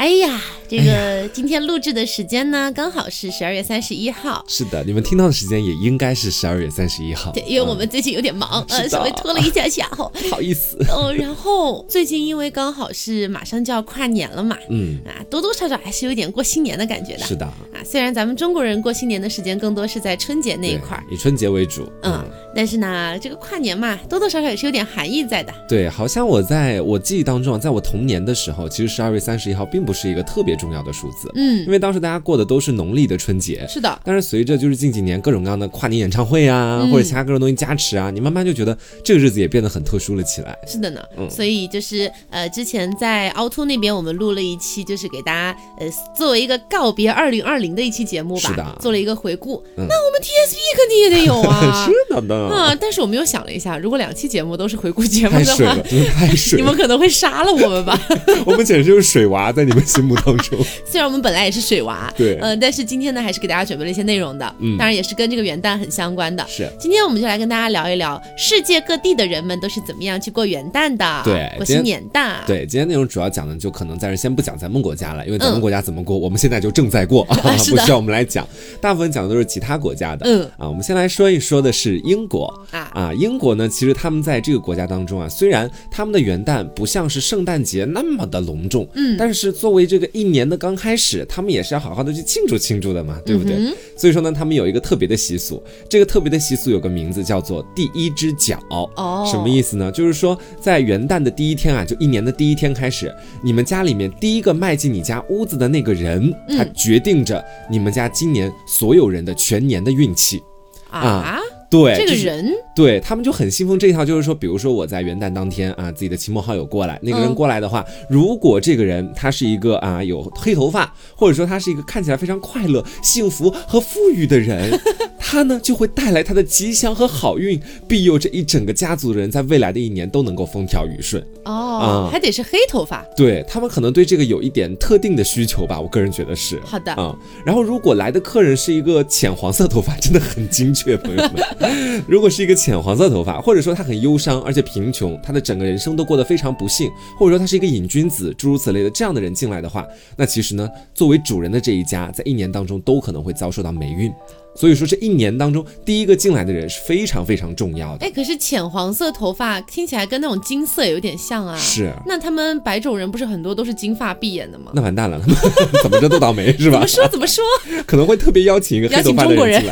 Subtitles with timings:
[0.00, 4.42] 哎呀，这个今天录制的时间呢，刚好是十二月三十一号。
[4.48, 7.30] 是的，你们听到的时间也应该是十二月三十一号。
[7.32, 10.10] 对，因为我们最近有点忙，呃，稍微拖了一下下哦。
[10.16, 10.78] 不好意思。
[10.88, 17.26] 哦，然后最近因为刚好是马上就要跨年了嘛，嗯啊，多多少少还是有点过新年的感觉的。
[17.26, 17.44] 是的。
[17.44, 21.86] 啊，虽然咱们中国人过新年的时间更多是在春节那一块儿，以春节为主。
[22.04, 22.24] 嗯，
[22.56, 25.52] 但是呢，这个跨年嘛，多多少少也是有点含义在的。
[25.68, 30.70] 对，好像我在我记忆当中，在我童年的时候，其实十二月三十一号并不是一个特别重。
[30.70, 34.00] 要的数字，嗯，因为当时大家过的都是农历的春节，是的。
[34.04, 40.56] 但是随着就是近几年各种各样的跨年演唱会啊，或者其他各种东西加持啊，你慢慢就觉得这个日子也变得很特殊了起来。
[40.64, 49.60] 是的呢，嗯，所以就是呃，之前在凹凸那边我们录了一期，就是给大家呃作为一个告别二零二零的一期节目吧，是的，做了一个回顾。
[49.74, 52.36] 那我们 TSP 肯定也得有啊， 是的呢。
[52.54, 58.00] 啊，但是我们又想了一下，如果两期节目都是回顾节目的话，真的太水， 你们可能会杀了我们吧？
[58.46, 60.58] 我们简直就是水娃，在你们心目当中。
[60.86, 61.40] 虽然我们本来。
[61.40, 66.46] 也是水娃，对，呃，但是今天呢，还是给大家准备了一些内容的，嗯，当然也是跟这个元旦很相关的。
[66.46, 72.20] 是，今天我们就来跟大家聊一聊世界各地的人们都是怎么样去过元旦的，对，过新年的。
[72.46, 77.24] 对，今天内容主要讲的就可能暂时先不讲咱们国家了，因为咱们国家怎么过，我们现在就正在过，
[77.70, 78.46] 不需要我们来讲。
[78.82, 92.12] 大部分讲的都是其他国家的，嗯，啊，我们先来说一说的是英国啊啊，英国呢，其实他们在这个国家当中啊，虽然他们的元旦不像是圣诞节那么的隆重，嗯，但是作为这个一年的刚开始，他们也是要好好的。
[92.12, 93.72] 去庆祝庆祝的嘛，对不对？
[93.96, 98.58] 所以说呢，他们有一个特别的习俗，这个特别的习俗有个名字叫做第一只脚。
[98.70, 99.92] 哦，什么意思呢？
[99.92, 110.42] 就是说在元旦的第一天啊，就一年的第一天开始，你们家里面第一个迈进你家屋子的那个人，他决定着你们家今年所有人的全年的运气
[110.90, 111.38] 啊。
[111.70, 112.52] 对，这个人。
[112.74, 124.80] 对他们就很信奉这一套，就是说，比如说我在元旦当天啊，自己的亲朋好友过来，那个人过来的话，如果这个人他是一个啊有黑头发，或者说他是一个看起来非常快乐、幸福和富裕的人，
[125.18, 131.22] 他呢就会带来他的吉祥和好运，庇佑这一整个家族的人在未来的一年都能够风调雨顺。
[131.44, 133.04] 哦，还得是黑头发。
[133.14, 136.58] 对他们可能对这个有一点特定的需求吧，我个人觉得是。
[136.64, 137.14] 好的啊，
[137.44, 141.32] 然后如果来的客人是一个浅黄色头发，真的很精确，朋友们。
[142.08, 154.10] 如果是一个浅黄色头发，或者说他很忧伤，而且贫穷，他的整个人生都过得非常不幸，或者说他是一个瘾君子，诸如此类的这样的人进来的话，那其实呢，作为主人的这一家，在一年当中都可能会遭受到霉运。
[154.54, 158.06] 所以说这一年当中第一个进来的人是非常非常重要的。
[158.06, 161.56] 哎，可是浅黄色头发听起来跟那种金色有点像啊。
[161.56, 161.92] 是。
[162.06, 164.72] 那他们白种人不是很多都是金发碧眼的吗？
[164.74, 165.20] 那完蛋了，
[165.82, 166.78] 怎么着都倒霉是吧？
[166.78, 167.44] 怎么说怎么说？
[167.86, 169.62] 可能会特别邀请一个黑头发的人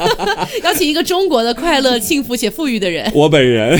[0.64, 3.10] 邀请一个中国的快乐、幸福且富裕的人。
[3.14, 3.78] 我本人。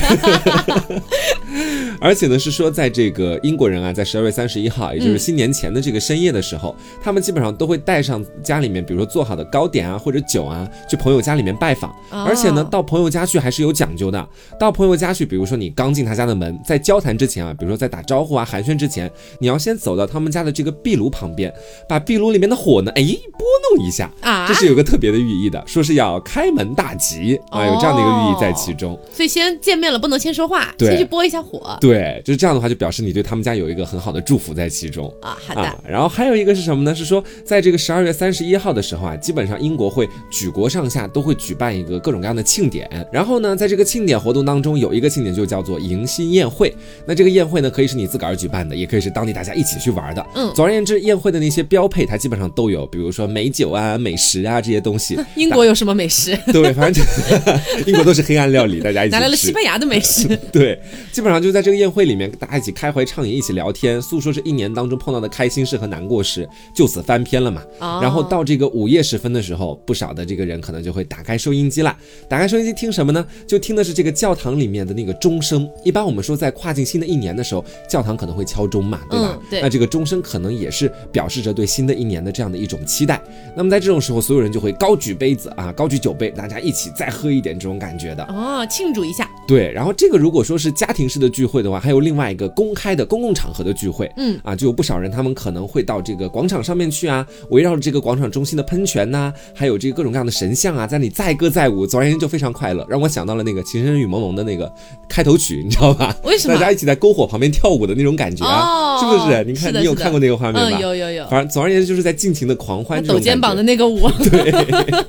[2.00, 11.94] 而且呢，是说在这个英国人啊，在十二月三十一号，也就是新年前的这个深夜的时候，他们基本上都会带上家里面，比如说做好的糕点啊，或者酒啊，去朋友家里面拜访。
[12.10, 14.28] 而且呢，到朋友家去还是有讲究的。
[14.58, 21.52] 到朋友家去，比如说你刚进他家的门，在交谈之前啊，比如说在打招呼啊、寒暄之前，你要先走到他们家的这个壁炉旁边，
[21.88, 28.98] 把壁炉里面的火呢，哎，拨弄一下啊，这是有个特别的寓意的，说是要开门大吉啊，有这样的一个寓意在其中。
[29.12, 31.76] 所以先见面了，不能先说话，先去拨一下火。
[31.80, 35.38] 对，就是这样的话，就表示你对他们家有一个很好的祝福在其中啊。
[35.46, 35.78] 好的。
[35.88, 36.94] 然后还有一个是什么呢？
[36.94, 42.88] 是说在这个十二月三十一号的时候啊，基本上英国会举国上下都会举办一个各种各样的庆典。
[43.12, 46.74] 然后呢，在这个庆典活动当中，有一个庆典就叫做迎新宴会。
[47.06, 50.26] 那这个宴会呢，可以是你自个儿举办的，也可以是当地大家一起去玩的。
[50.34, 50.52] 嗯。
[50.54, 55.18] 总而言之，宴会的那些标配，它基本上都有，比如说美酒啊、美食啊这些东西。
[55.34, 56.38] 英国有什么美食？
[56.52, 57.04] 对，反正
[57.86, 59.12] 英国都是黑暗料理，大家一起。
[59.12, 60.28] 拿来了西班牙的美食。
[60.52, 60.80] 对，
[61.12, 62.30] 基本上就在这个宴会里面。
[62.38, 67.62] 大家一起开怀畅饮，一起聊天，诉说这一年当中碰到的开心事和难过事，就此翻篇了嘛。
[68.00, 71.96] 然后到这个午夜时分的时候，不少的这个人可能就会打开收音机啦。
[72.28, 73.24] 打开收音机听什么呢？
[73.46, 75.68] 就听的是这个教堂里面的那个钟声。
[75.84, 79.38] 一般我们说在跨进新的一年的时候，教堂可能会敲钟嘛，对吧？
[79.48, 79.60] 对。
[79.62, 83.22] 那这个钟声可能也是表示着对新的一年的这样的一种期待。
[83.56, 88.24] 那么在这种时候，所有人就会高举杯子啊，高举酒杯，大家一起再喝一点这种感觉的。
[88.24, 89.30] 哦，庆祝一下。
[89.48, 89.72] 对。
[89.72, 104.72] 然后这个如果说是家庭式的聚会的的话，还有另外一个公开的公共场合的聚会，嗯啊，就有不少人他们可能会到这个广场上面去啊，围绕着这个广场中心的喷泉呐，还有这个各种各样的神像啊，在那里载歌载舞，总而言之就非常快乐，让我想到了那个《情深深雨蒙蒙》的那个
[105.08, 106.14] 开头曲，你知道吧？
[106.24, 106.54] 为什么？
[106.54, 109.44] 大家一起在篝火旁边跳舞的那种感觉啊，是不是？
[109.44, 110.78] 你看你有看过那个画面吧？
[110.80, 111.26] 有有有。
[111.28, 114.08] 反正总而言之就是在尽情的狂欢，抖肩膀的那个舞。
[114.30, 114.50] 对。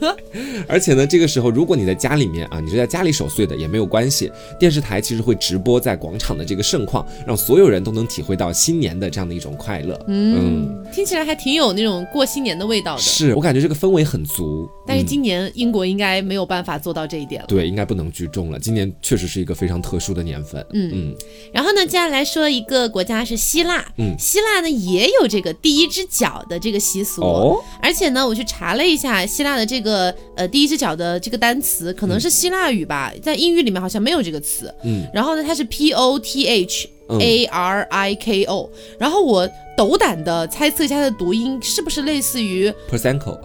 [0.68, 10.00] 而且呢，这个时候如果你在家里面啊，你是在家里守岁的也没有关系，电视台其实会直播在广场的这个盛况，让所有人都能体会到新年的这样的一种快乐。
[10.08, 13.02] 嗯，听起来还挺有那种过新年的味道的。
[13.02, 14.70] 是我感觉这个氛围很足。
[14.92, 17.48] 但是今年英国应该没有办法做到这一点了。
[17.48, 18.60] 对，应该不能聚众了。
[18.60, 20.62] 今年确实是一个非常特殊的年份。
[20.74, 21.16] 嗯嗯。
[21.54, 23.86] 然后呢，接下来说一个国家是希腊。
[23.98, 27.22] 嗯，希腊呢也有这个第一只脚的这个习俗。
[27.22, 27.64] 哦。
[27.82, 34.70] 而且呢，我去查了一下希腊的这个呃第一只脚的这个单词，可能是希腊语吧，在英语里面好像没有这个词。
[34.84, 35.08] 嗯。
[35.14, 38.70] 然后呢，它是 P O T H A R I K O。
[39.00, 39.50] 然后我。
[39.78, 43.42] 斗胆的猜测一下它的读音是不是类似于 p e r c e n c o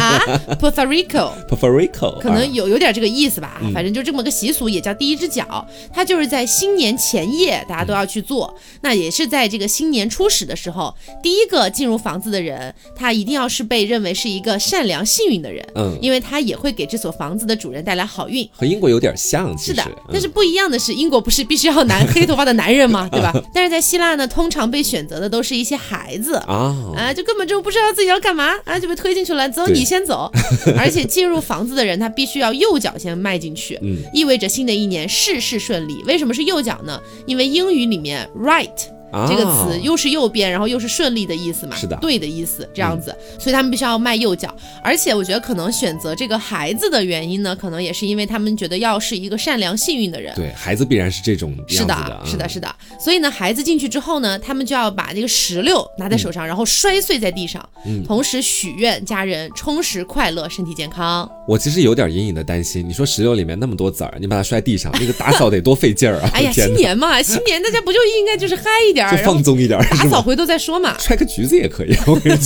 [0.00, 0.20] 啊
[0.58, 3.60] ，Puerto Rico，Puerto Rico，可能有有点这个意思吧。
[3.74, 5.66] 反正就这么个习俗，也叫第一只脚。
[5.92, 8.54] 它就是在新年前夜，大家都要去做。
[8.80, 15.66] 那也是在这个新年初始的时候，第一个进入房子的人，他一定要是被认为是一个善良幸运的人。
[15.74, 18.48] 嗯，因为他也会给这所房子的主人带来好运。
[18.52, 19.84] 和英国有点像，是的。
[20.10, 23.08] 但是不一样的是，英国不是必须要男黑头发的男人吗？
[23.10, 23.34] 对吧？
[23.52, 25.47] 但是在希腊呢，通常被选择的都是。
[25.56, 29.48] 一些孩子啊啊，就根本就不知道自己要干嘛啊，就被推进去了。
[29.48, 30.30] 走，你先走。
[30.78, 33.78] 而且进入房子的人，他必须要右脚先迈进去，
[34.12, 36.02] 意味着新的一年事事顺利。
[36.06, 37.00] 为什么是右脚呢？
[37.26, 38.97] 因为英语里面 right。
[39.28, 41.76] 这个词又是右边，然后又是顺利的意思嘛？
[41.76, 44.54] 是的，对的意思，这样子，所以他们必须要迈右脚。
[44.82, 50.34] 而且我觉得可能选择这个孩子的原因呢，可能也是因为他们觉得要是一个善良幸运的人。
[50.34, 52.74] 对孩子必然是这种是的，是的，是的。
[52.98, 57.66] 所以呢，孩子进去之后呢，他们就要把这个石榴拿在手上，然后摔碎在地上，
[58.06, 61.28] 同时许愿家人充实快乐、身体健康。
[61.46, 66.30] 我其实有点隐隐的担心，你说石榴里面那么多籽儿，你把它摔地上，那个打扫得多费劲儿啊！
[66.34, 69.78] 哎呀，新年嘛，新年大家不就应该就是嗨一点，就放纵一点。
[69.90, 72.36] 打扫回头再说嘛，摔个橘子也可以， 我觉得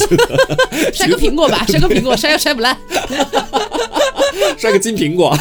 [0.92, 2.76] 摔个苹果吧， 摔个苹果摔又摔不烂，
[4.58, 5.36] 摔个金苹果。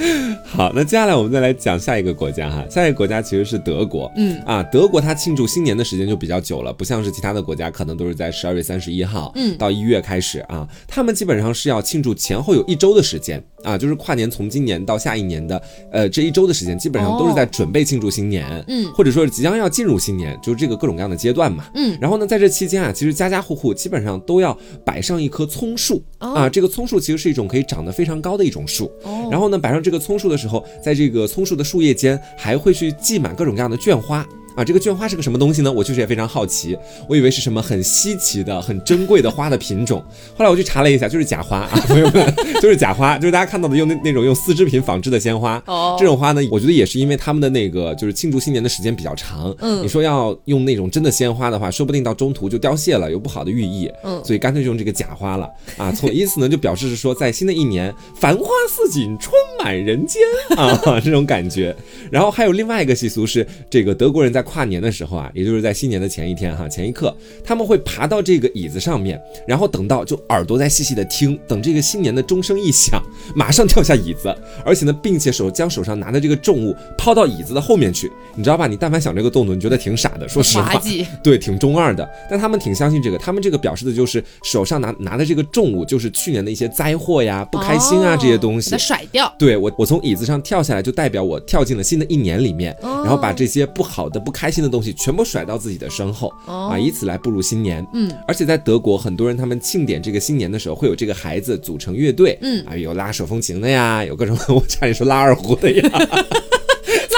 [0.44, 4.38] 好，那接下来我们再来讲下一个国家哈，下一个国家其实是德国，嗯。
[4.46, 15.62] 啊，德国它庆祝新年的时间就比较久了，不像是其他的国家，可能都是在十二月三十一号，嗯，到一月开始啊，他们基本上是要庆祝前后有一周的时间啊，就是跨年从今年到下一年的，
[15.92, 26.02] 呃，这一周的时间基本上都是在准备庆祝新年，嗯，或者说是即将要进入新年，就是这个各种各样的阶段嘛，嗯，然后呢，在这期间啊，其实家家户户基本上都要摆上一棵葱树。
[26.18, 34.26] 啊，这个葱树其实是一种可以长得非常高的一种树，哦，然后呢，摆上这个葱树的时候，在这个葱树的树叶间还会去系满各种各样的绢花。
[34.56, 35.72] 啊，这个绢花是个什么东西呢？
[35.72, 36.76] 我确实也非常好奇，
[37.08, 40.04] 我以为是什么很稀奇的、很珍贵的花的品种。
[40.36, 45.62] 后来我去查了一下，就是假花啊， 朋友们，就是假花，就是大家看到的用那那种用丝织品纺织的鲜花。
[45.66, 49.54] 哦，这种花呢，我觉得也是因为他们的那个就是庆祝新年的时间比较长。
[49.60, 53.88] 嗯，你说要用那种真的鲜花的话，说不定到中途就凋谢了，有不好的寓意。
[54.02, 55.48] 嗯，所以干脆就用这个假花了。
[55.78, 60.22] 啊，从意思呢就表示是说，在新的一年繁花似锦、春满人间
[60.56, 61.74] 啊 这种感觉。
[62.10, 67.14] 然后还有另外一个习俗是，这个德国人在跨年的时候啊，也就是在新年的前一天哈，前一刻，
[67.44, 73.02] 他们会爬到这个椅子上面，然后等到就耳朵在细细的听，等这个新年的钟声一响，
[73.34, 74.34] 马上跳下椅子，
[74.64, 78.66] 而且呢，并且手将手上拿的这个重物抛到椅子的后面去，你知道吧？
[78.66, 80.80] 你但凡想这个动作，你觉得挺傻的，说实话，
[81.22, 82.08] 对，挺中二的。
[82.28, 89.32] 但他们挺相信这个，他们这个表示的就是手上拿拿的这个重物，就是去年的一些灾祸呀、不开心啊这些东西，甩掉。
[89.38, 94.70] 对我，我从椅子上跳下来，就代表我跳进了新的一年里面，然后把这些不好的、不开心的。
[94.70, 97.84] 东西全部甩到自己的身后啊，以此来步入新年。
[97.92, 102.38] 嗯，而且在德国，很多人他们庆典这个新年的时候，会有这个孩子组成乐队。
[102.40, 106.24] 嗯，啊，有拉手风琴的呀，有各种 我差点说拉二胡的呀，拉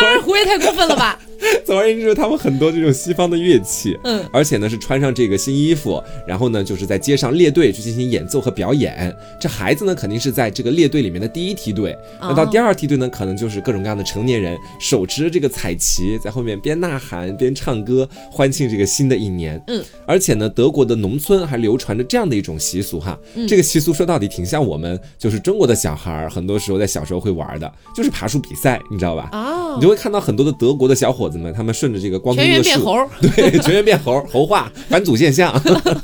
[0.04, 1.18] 二胡也太过分了吧。
[1.66, 9.12] 总而言之，他们很多这种西方的乐器，嗯，而且呢是穿上这个新衣服，然后呢就是在街上列队去进行演奏和表演。
[9.40, 19.60] 这孩子呢肯定是在这个列队里面的第一梯队，那到第二梯队呢，可能就是各种各样的成年人手持着这个彩旗，在后面边呐喊边唱歌，欢庆这个新的一年。
[19.66, 23.18] 嗯，而且呢，德国的农村还流传着这样的一种习俗哈，
[23.48, 29.28] 这个习俗说到底挺像我们就是中国的小孩儿，很多时候在小时候会玩的，就是爬树比赛，你知道吧？
[29.32, 31.28] 哦，你就会看到很多的德国的小伙。
[31.32, 32.84] 子们，他们顺着这个光秃秃的树，
[33.20, 35.50] 对，全员变猴，猴化返祖现象，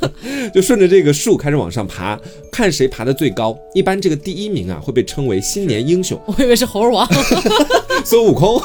[0.51, 2.19] 就顺着这个树开始往上爬，
[2.51, 3.55] 看谁爬的最高。
[3.75, 6.19] 一般这个第一名啊会被称为新年英雄。
[6.25, 7.07] 我以为是猴王，
[8.03, 8.59] 孙悟空，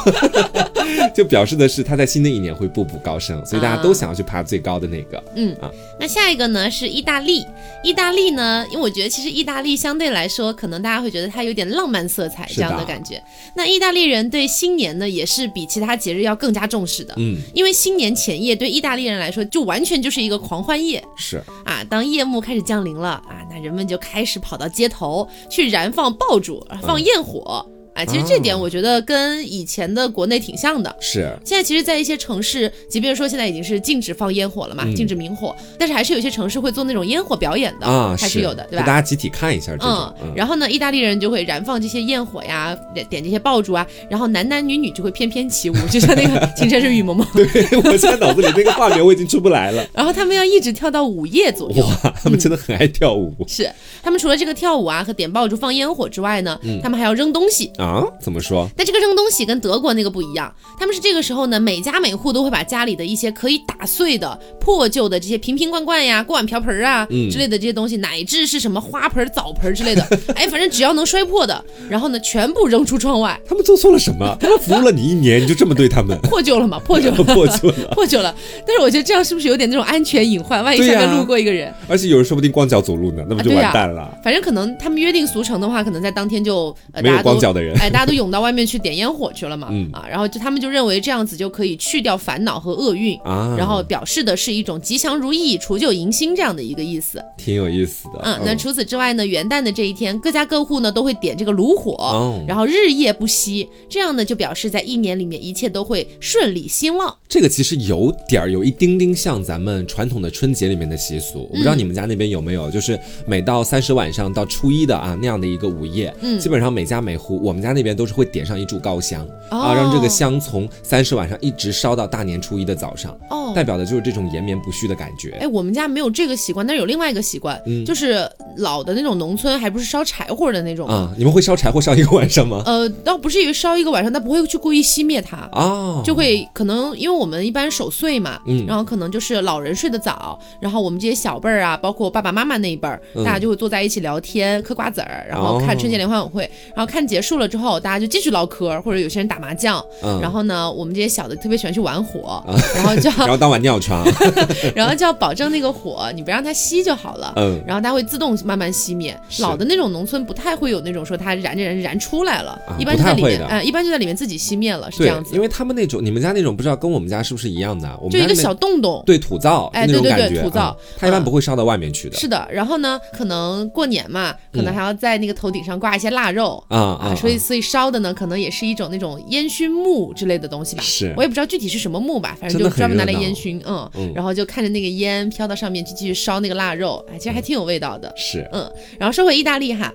[1.13, 5.23] 就表示的是他在新的一年会步步高升，所以大家都想要去爬最高的那个。
[5.35, 7.45] 嗯啊，那下一个呢是意大利，
[7.83, 13.21] 意大利呢，因为我觉得其实意大利相对来说，可能大家会觉得它有点浪漫色彩这样的感觉。
[13.55, 17.13] 那意大利人对新年呢也是比其他节日要更加重视的。
[17.17, 21.03] 嗯，因为新年前夜对意大利人来说就完全就是一个狂欢夜。
[21.15, 27.65] 是啊，当夜幕开始降临了啊，那人们就开始跑到街头去燃放爆竹、放焰火。
[27.95, 30.93] 哎，其实这点我觉得跟以前的国内挺像的。
[30.99, 38.85] 是，现在其实，在一些城市，即便说现在已经是禁止放烟火了嘛，禁止明火，但是还是有些城市会做那种烟火表演的啊，还是有的，对吧？
[38.85, 40.13] 大家集体看一下这种。
[40.21, 42.77] 嗯，然后呢，意大利人就会燃放这些焰火呀，
[43.09, 47.25] 点这些爆竹啊，然后男男女女就会翩翩起舞，就像那个《情深深雨蒙蒙》。
[47.33, 49.85] 对，我现在脑子里那个画面我已经出不来了。
[49.93, 51.85] 然后他们要一直跳到午夜左右。
[51.85, 53.33] 哇，他们真的很爱跳舞。
[53.47, 53.71] 是，
[54.03, 57.84] 他们除了这个跳舞啊和点爆竹放烟火之外呢，他们还要扔东西啊？
[58.19, 58.69] 怎么说？
[58.77, 70.01] 那这个扔东西跟德国那个不一样，他们是这个时候呢，每家每户都会把家里的一些可以打碎的破旧的这些瓶瓶罐罐呀、锅碗瓢盆啊之类的这些东西，乃至是什么花盆、澡盆之类的，
[70.35, 73.39] 哎，反正只要能摔破的，然后呢，全部扔出窗外。
[73.47, 74.35] 他们做错了什么？
[74.39, 76.17] 他们服务了你一年，你就这么对他们？
[76.23, 76.79] 破旧了嘛？
[76.79, 78.33] 破旧了， 破旧了， 破旧了。
[78.65, 80.63] 但是我觉得这样是不是有点那种安全隐患？
[80.63, 84.09] 万一下面路过一个人，而且有人说不定光脚走路呢，那不就完蛋了？
[84.23, 89.25] 反正可能他们约定俗成的话，可能在当天就没有光脚的人，哎，大家都涌到外面去点烟火。
[89.35, 98.21] 去了嘛，嗯啊，然后就他们就认为这样子就可以去掉烦恼和厄运啊，然后表示的是一种吉祥如意、除旧迎新这样的一个意思，挺有意思的。
[98.23, 107.13] 嗯，那除此之外呢，元旦的这一天，各家各户呢都会点这个炉火，然后日夜不息，这样呢就表示在一年里面一切都会顺利兴旺。
[107.27, 119.25] 这个其实有点儿有一丁丁像咱们传统的春节里面的习俗，我不知道你们家那边有没有，就是每到三十晚上到初一的啊那样的一个午夜，嗯，基本上每家每户，我们家那边都是会点上一炷高香。
[119.49, 125.37] 啊，让这个香从三十晚上一直烧到大年初一的早上，哦，代表的就是这种延绵不续的感觉。
[125.39, 131.13] 哎，我们家没有这个习惯，但是有另外一个习惯，嗯，就是老的那种农村，还不是烧柴火的那种啊？
[131.17, 132.63] 你们会烧柴火烧一个晚上吗？
[132.65, 149.83] 呃，倒不是于烧一个晚上，但不会去故意熄灭它啊，就会可能因为我们一般守岁嘛，嗯，然后可能就是老人睡得早，然后我们这些小辈儿啊，包括爸爸妈妈那一辈儿，大家就会坐在一起聊天、嗑瓜子儿，然后看春节联欢晚会，然后看结束了之后，大家就继续唠嗑，或者有些人打麻将。
[150.21, 152.43] 然后呢，我们这些小的特别喜欢去玩火，
[152.75, 154.05] 然后就要 然后当晚尿床，
[154.75, 157.31] 然后就要保证那个火，你不让它熄就好了。
[157.37, 159.17] 嗯，然后它会自动慢慢熄灭。
[159.39, 165.33] 老的那种农村不太会有那种说它燃着燃着燃出来了，一般就在里面，嗯，一般就在里面自己熄灭了，是这样子。
[165.33, 167.89] 因为他们那种你们家那种不知道跟我们家是不是一样的？
[168.01, 172.17] 我们就一个小洞洞，对土灶，哎，对对对，土灶，它一般不会烧到外面去的。
[172.17, 180.83] 是的，然后呢，可能过年嘛，可能还要在那个头顶上挂一些腊肉啊啊，所以所以烧的呢，可能也是一种那种烟熏木之类的东西吧。
[180.83, 188.13] 是我也不知道具体是什么木吧，反正就专门拿来烟熏，嗯，然后就看着那个烟飘到上面，就继续烧那个腊肉，哎，其实还挺有味道的。
[188.15, 189.93] 是，嗯，然后说回意大利哈。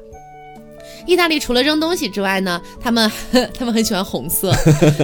[1.07, 3.11] 意大利除了扔东西之外呢，他们
[3.57, 4.51] 他们很喜欢红色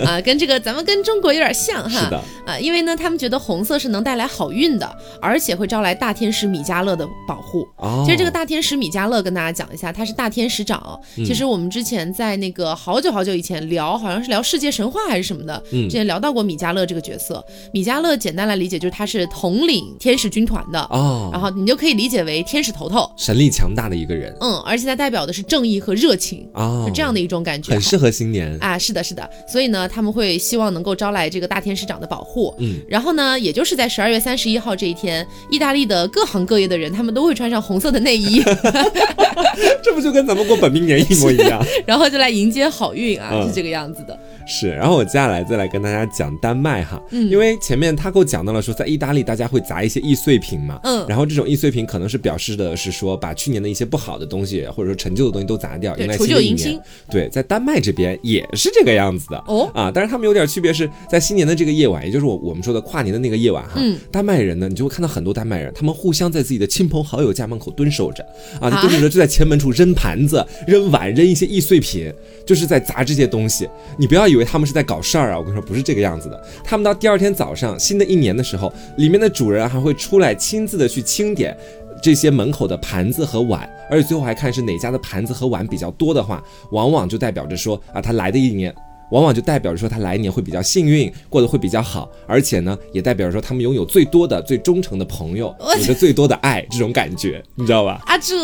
[0.05, 2.05] 啊，跟这个咱们跟中国有点像哈。
[2.05, 7.67] 是的啊，因为呢，他们觉得红色是能带来好运的，而且会招来大天使米迦勒的保护。
[7.77, 10.99] 哦，其实这个大天使米迦勒跟大家讲一下，他是大天使长。
[11.17, 17.45] 其实我们之前在那个好久好久以前聊，好像是聊世界神话还是什么的，之前聊到过米迦勒这个角色。
[17.73, 24.35] 米迦勒简单来理解就是他是统领天使军团的哦，然后你就可以理解为天使头头，神力强大的一个人。
[24.41, 25.77] 嗯，而且他代表的是正义。
[25.87, 28.77] 和热情啊，这样的一种感觉，很适合新年啊！
[28.77, 32.53] 是的，是的，所以呢，他们会希望能够招来这个大天使长的保护。
[32.59, 38.43] 嗯，然后呢，也就是在十二月三十一号这一天，意大利的各行各业的人，他们都会穿上红色的内衣
[39.81, 41.65] 这不就跟咱们过本命年一模一样？
[41.87, 44.19] 然后就来迎接好运啊，是这个样子的。
[44.49, 56.79] 是，然后我接下来再来跟大家讲丹麦哈，嗯，因为前面他给我讲到了说，在意大利大家会砸一些易碎品嘛，嗯，然后这种易碎品可能是表示的是说，把去年的一些不好的东西或者说陈旧的东西都砸掉，迎来新的一年。
[57.11, 68.23] 对，在丹麦这边也是这个样子的哦啊，但是他们有点区别，是在新年的这个夜晚，也就是我我们说的跨年的那个夜晚哈，嗯，丹麦人呢，你就会看到很多丹麦人，他们互相在自己的亲朋好友家门口蹲守着
[68.61, 72.13] 啊，蹲守着就在前门处扔盘子、扔碗、扔一些易碎品，
[72.47, 73.67] 就是在砸这些东西。
[73.99, 75.07] 你不要以为他们是在搞事。
[75.07, 76.47] 事儿啊，我跟你说不是这个样子的。
[76.65, 81.57] 他们到第二天早上，新的一年的时候，里面的主人还会出来亲自的去清点
[82.03, 88.75] 这些门口的盘子和碗，而且最后还看是哪家的盘子和碗比较多的话，往往就代表着说啊，他来的一年
[89.11, 98.01] 往往就代表着说他来年会比较幸运，过得会比较好，而且呢，也代表着说他们拥有最多的、最忠诚的朋友，有着最多的爱，这种感觉，你知道吧？
[98.07, 98.35] 啊，这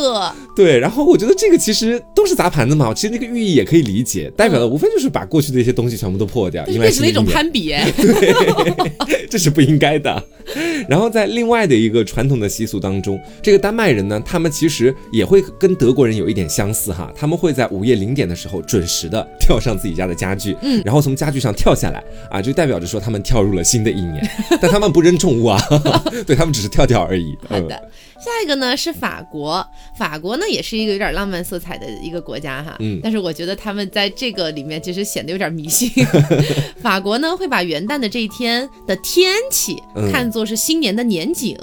[0.55, 10.23] 对，然后我觉得这个其实都是砸盘子嘛，其实那个寓意也可以理解，代表的无非就是把过去的一些东西全部都破掉，因为是一种攀比， 对，这是不应该的。
[10.89, 24.29] 然后在另外的一个传统的习俗当中，这个丹麦人呢，他们其实也会跟德国人有一点相似哈，他们会在午夜零点的时候准时的跳上自己家的家具，嗯，然后从家具上跳下来啊，就代表着说他们跳入了新的一年，
[24.61, 25.61] 但他们不扔重物啊，
[26.27, 27.37] 对他们只是跳跳而已。
[27.49, 27.89] 好的。
[28.25, 35.91] 下一个呢是法国，法国呢也是一个有点浪漫色彩的一个国家哈，嗯，但是我觉得他们在这个里面其实显得有点迷信。
[36.81, 39.77] 法国呢会把元旦的这一天的天气
[40.13, 41.57] 看作是新年的年景，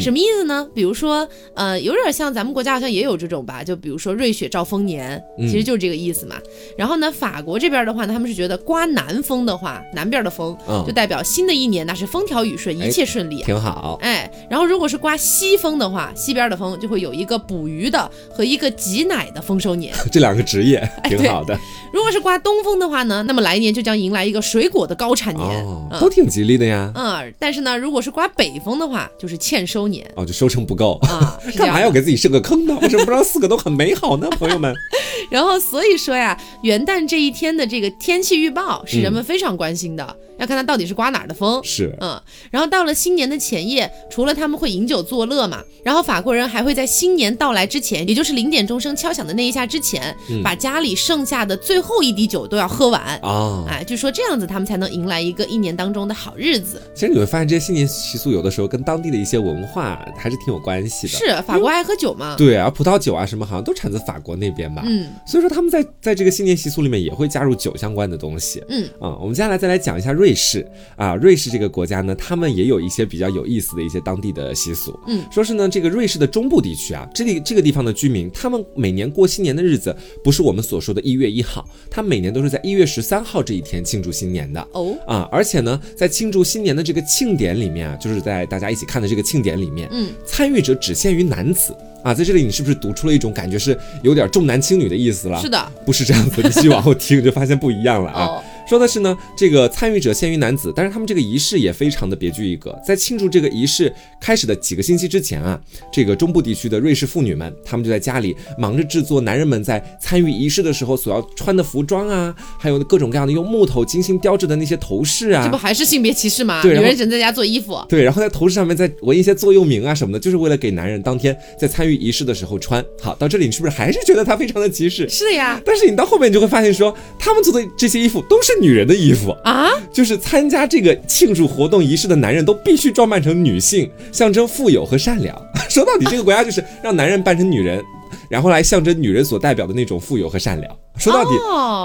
[0.00, 0.66] 什么意思呢？
[0.74, 6.36] 比如说，呃，有点像咱们国家好像也有这种吧，就比如说瑞雪兆丰年，其实就是这个意思嘛。
[6.78, 10.56] 然后呢，法国这边的话呢，他们是觉得刮南风的话，南边的风
[10.86, 13.98] 就代表新的一年那是风调雨顺，一切顺利，挺好。
[14.00, 16.05] 哎，然后如果是刮西风的话。
[16.14, 21.58] 西边的风就会有一个捕鱼的和一个挤奶的丰收年， 这两个职业挺好的。
[21.92, 25.66] 如果是刮东风的话呢，那么来年就将迎来一个水果的高产年，
[26.00, 26.92] 都挺吉利的呀。
[26.94, 31.38] 嗯，但是呢，如果是刮北风的话，就是欠收年哦，就收成不够啊。
[31.56, 32.76] 干嘛要给自己设个坑呢？
[32.82, 34.74] 为什么不让四个都很美好呢，朋友们？
[35.30, 40.16] 然后所以说呀，元旦这一天的这个天气预报是人们非常关心的。
[40.38, 56.80] 要看它到底是刮哪儿的风，是，嗯，然后到了新年的前夜，除了他们会饮酒作乐嘛，然后法国人还会在新年到来之前，也就是零点钟声敲响的那一下之前，把家里剩下的最后一滴酒都要喝完啊，哎，就说这样子他们才能迎来一个一年当中的好日子。
[56.94, 61.12] 其实你会发现这些新年习俗有的时候跟当地的一些文化还是挺有关系的。
[61.12, 62.34] 是，法国爱喝酒嘛？
[62.36, 64.82] 对啊，葡萄酒啊什么好像都产自法国那边吧？
[64.86, 68.62] 嗯，所以说他们在在这个新年习俗里面也会加入酒相关的东西。
[68.68, 70.60] 嗯，啊，我们接下来再来讲一下瑞士
[70.94, 71.06] 啊。
[71.06, 74.98] 啊，瑞士这个国家呢，他们也有一些比较有意思的一些当地的习俗。
[75.06, 84.60] 嗯，说是呢，这个瑞士的中部地区啊，这里这个地方的居民，他们每年过新年的日子不是我们所说的一月一号，他每年都是在一月十三号这一天庆祝新年的。
[84.72, 91.72] 哦，啊，而且呢，在庆祝新年的这个庆典里面啊，就是在大家一起看的这个庆典里面，嗯，参与者只限于男子。
[92.02, 95.40] 啊，在这里你是不是读出了一种感觉是有点重男轻女的意思了？
[95.40, 98.42] 是的，不是这样子，你继续往后听就发现不一样了啊。
[98.66, 102.76] 说的是呢，这个参与者限于男子，但是他们这个仪式也非常的别具一格。
[102.86, 105.60] 在庆祝这个仪式开始的几个星期之前啊，
[105.92, 115.44] 这个中部地区的瑞士妇女们，她们就在家里忙着制作男人们在参与仪式的时候所要穿的服装啊，还有各种各样的用木头精心雕制的那些头饰啊。
[115.44, 116.60] 这不还是性别歧视吗？
[116.62, 117.80] 对，女人只能在家做衣服。
[117.88, 122.84] 对，然后在头饰上面再纹一些座右铭啊什么的，就是为了给男人当天在参与仪式的时候穿。
[123.00, 125.08] 好，到这里你是不是还是觉得他非常的歧视？
[125.08, 125.60] 是的呀。
[125.64, 129.30] 但是你到后面你就会发现说，他们做的这些衣服都是女人的衣服。
[129.44, 135.34] 啊，就是参加这个庆祝活动仪式的男人都必须装扮成女性，象征富有和善良。
[135.68, 137.82] 说到底，这个国家就是让男人扮成女人，
[138.28, 140.76] 然后来象征女人所代表的那种富有和善良。
[140.98, 141.30] 说到底，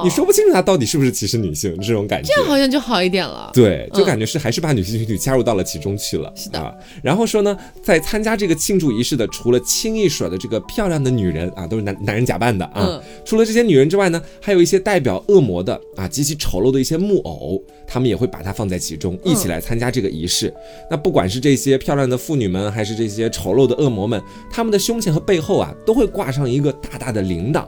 [0.03, 3.51] 你说不清楚他到底是不是歧视女性这种感觉，这样好像就好一点了。
[3.53, 6.31] 对，就感觉是还是把女性群体加入到了其中去了。
[6.35, 6.77] 是的。
[7.03, 13.01] 然后说呢，在参加这个庆祝仪式的，除了清一水的这个漂亮的女人啊，都是男男人假扮的啊。
[13.25, 20.53] 除了这些女人之外呢，还有一些代表恶魔的啊，极其丑陋的一些木偶，他们也会把它放在其中，一起来参加这个仪式。
[20.89, 27.65] 那不管是这些漂亮的妇女们，还是这些丑陋的恶魔们，他们的胸前和背后啊，都会挂上一个大大的铃铛。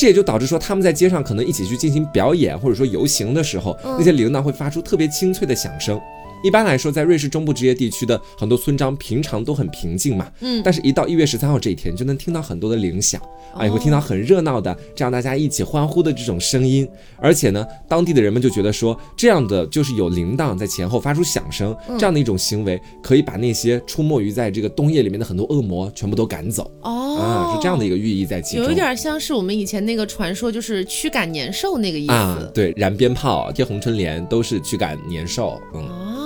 [0.00, 6.00] 这也就导致说，他们在街上可能一起去进行表演，或者说游行的时候，那些铃铛会发出特别清脆的响声。
[6.42, 10.30] 一般来说，在瑞士中部这些地区的很多村庄，平常都很平静嘛。
[10.40, 13.20] 嗯，但是，一到一月十三号这一天，就能听到很多的铃响
[13.54, 16.88] 啊，也会听到很热闹的这样大家一起欢呼的这种声音。
[17.18, 26.70] 而且呢，当地的人们就觉得说，这样的就是有铃铛在前后发出响声，这样的一种行为，可以把那些出没于在这个冬夜里面的很多恶魔全部都赶走。
[26.82, 28.64] 哦，啊，是这样的一个寓意在其中。
[28.64, 32.12] 有一点像是我们以前那个传说，就是驱赶年兽那个意思。
[32.12, 35.60] 啊，对，燃鞭炮、贴红春联都是驱赶年兽。
[35.74, 36.19] 嗯。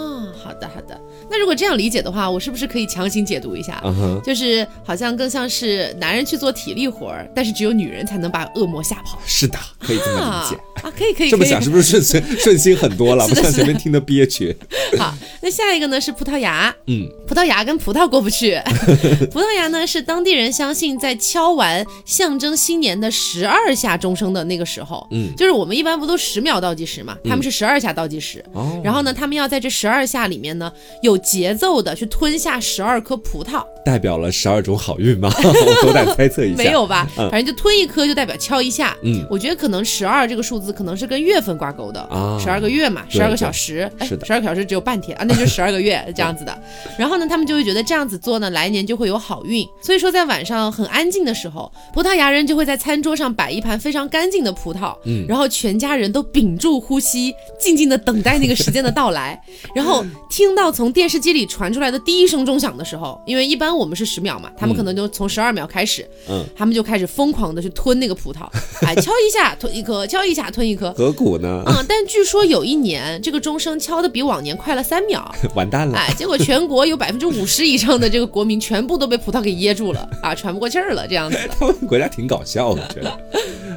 [0.55, 1.04] 好的，好的。
[1.35, 3.83] 那如果这样理解的话，我是不是可以强行解读一下？
[4.25, 9.19] 就是好像更像是男人去做体力活儿，但是只有女人才能把恶魔吓跑。
[9.27, 11.31] 是的，可以这么理解啊，可以可以。
[11.31, 13.27] 这么想是不是顺顺顺心很多了？
[13.29, 14.57] 不像前面听的憋屈。
[14.97, 16.73] 好，那下一个呢是葡萄牙。
[16.87, 18.57] 嗯，葡萄牙跟葡萄过不去。
[19.33, 27.17] 葡萄牙呢是当地人相信，在敲完象征新年的十二下钟声的那个时候，嗯，就是我们一般不都十秒倒计时嘛？
[27.25, 28.45] 他们是十二下倒计时。
[28.53, 28.81] 哦。
[28.85, 30.25] 然后呢，他们要在这十二下。
[30.25, 35.33] 里面呢有节奏的去吞下十二颗葡萄，代表了十二种好运吗？
[35.43, 37.09] 我斗胆猜测一下，没有吧？
[37.17, 38.97] 反正就吞一颗就代表敲一下。
[39.03, 46.57] 嗯，我觉得可能十二这个数字可能是跟月份挂钩的啊，十二个月嘛，十二个小时，是的，十二个小时只有半天啊，那就 十二个月这样子的。
[46.99, 49.67] 然后呢，他们就会觉得这样子做呢，来年就会有好运。
[49.81, 59.41] 所以说，在晚上很安静的时候，葡萄牙人就会在餐桌上摆一盘非常干净的葡萄，嗯，然后全家人都屏住呼吸，静静的等待那个时间的到来。
[59.75, 68.49] 然后听到从电视机里传出来的第一声钟响的时候，因为一般我们是十秒嘛，他们可能就从十二秒开始，嗯，他们就开始疯狂的去吞那个葡萄，
[68.87, 71.63] 哎，敲一下吞一颗，敲一下吞一颗，何苦呢？
[71.67, 81.39] 嗯，但据说有一年这个钟声敲的比往年快了三秒， 完蛋了，哎，结果全国有百分之五十以上的这个国民全部都被葡萄给噎住了啊，喘不过气儿了，这样子。
[81.59, 83.19] 他们国家挺搞笑，我觉得。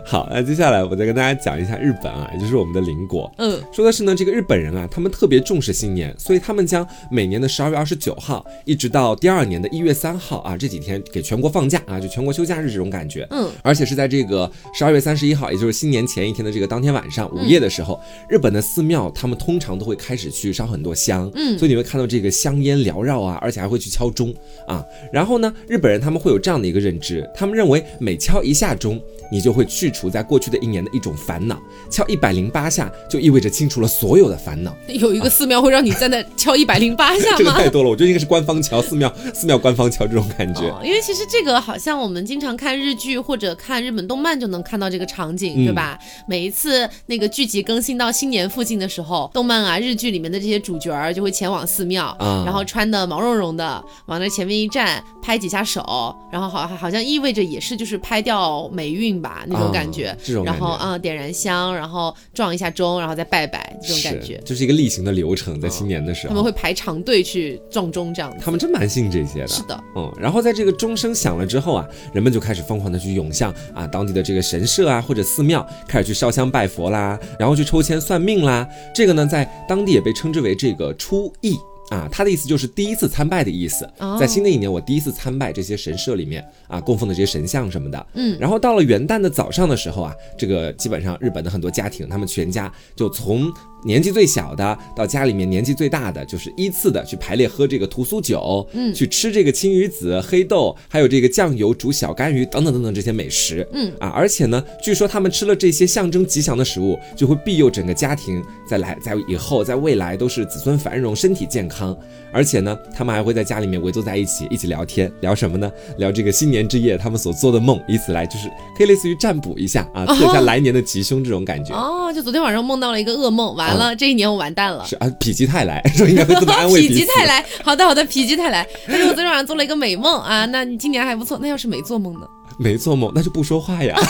[0.06, 3.30] 好，那接下来我再跟大家讲一下日本啊，也就是我们的邻国。
[3.38, 13.25] 嗯，说的是呢，这个日本人啊，他们特别重视新年，所以他们将每年的十二月二十九号一直到第二年的一月三号啊，这几天给全国放假啊，就全国休假日这种感觉。
[13.32, 17.99] 嗯，而且是在这个十二月三十一号，也就是新年前一天的这个当天晚上午夜的时候，
[18.30, 21.27] 日本的寺庙他们通常都会开始去烧很多香。
[21.34, 24.32] 嗯，所以你会看到这个香烟缭绕啊，而且还会去敲钟
[24.67, 24.86] 啊。
[25.12, 29.01] 然后呢，日本人他们会有这样的一个认知，他们认为每敲一下钟。
[29.31, 31.59] 你就会去除在过去的一年的一种烦恼，
[31.89, 34.75] 敲一百零八下就意味着清除了所有的烦恼。
[34.87, 37.35] 有一个寺庙会让你在那 敲一百零八下吗？
[37.37, 40.61] 这个太多了，我觉得应该是官方敲，寺庙寺庙官方敲这种感觉。
[40.83, 45.97] 因为其实这个好像我们经常看日剧或者看日本动漫就能看到这个场景，对吧？
[46.27, 59.16] 每一次那个剧集更新到新年附近的时候，动漫啊、日剧里面的这些主角儿就会前往寺庙，然后穿的毛茸茸的往那前面一站，拍几下手，然后好好像意味着也是就是拍掉霉运。
[59.21, 68.38] 吧那种感觉，然后啊点燃香，然后撞一下钟，然后再拜拜，这种感觉就是一个例行的流程，在新年的时候，他们会排长队去撞钟，这样子。
[68.43, 69.47] 他们真蛮信这些的。
[69.47, 78.67] 是的，嗯，然后在这个钟声响了之后啊，人们就开始疯狂的去涌向啊当地的这个神社啊或者寺庙，开始去烧香拜佛啦，然后去抽签算命啦。
[78.93, 81.58] 这个呢，在当地也被称之为这个初詣。
[81.89, 88.08] 啊，他的意思就是第一次参拜的意思，在新的一年，我第一次参拜这些神社里面啊，供奉的这些神像什么的。
[88.13, 93.52] 嗯，然后到了元旦的早上的时候啊，这个基本上日本的很多家庭，他们全家就从。
[93.88, 111.97] 年纪最小的到家里面年纪最大的，就是依次的去排列喝这个屠苏酒，嗯，去吃这个青鱼子、黑豆，还有这个酱油煮小干鱼等等等等这些美食，嗯啊，而且呢，据说他们吃了这些象征吉祥的食物，就会庇佑整个家庭在来在以后在未来都是子孙繁荣、身体健康。
[112.34, 115.71] 而且呢，他们还会在家里面围坐在一起，一起聊天，聊什么呢？
[115.97, 121.73] 聊这个新年之夜他们所做的梦，以此来就是可以类似于占卜一下啊， 测一下来年的吉凶这种感觉。
[121.73, 124.85] 哦，就昨天晚上梦到了一个噩梦，完了这一年我完蛋了。
[124.85, 126.87] 是啊，否极泰来， 说应该会这么安慰。
[126.87, 128.67] 否极泰来，好的好的，否极泰来。
[128.87, 131.37] 但是我昨天晚上做了一个美梦啊，那你今年还不错。
[131.41, 132.27] 那要是没做梦呢？
[132.57, 133.95] 没做梦，那就不说话呀。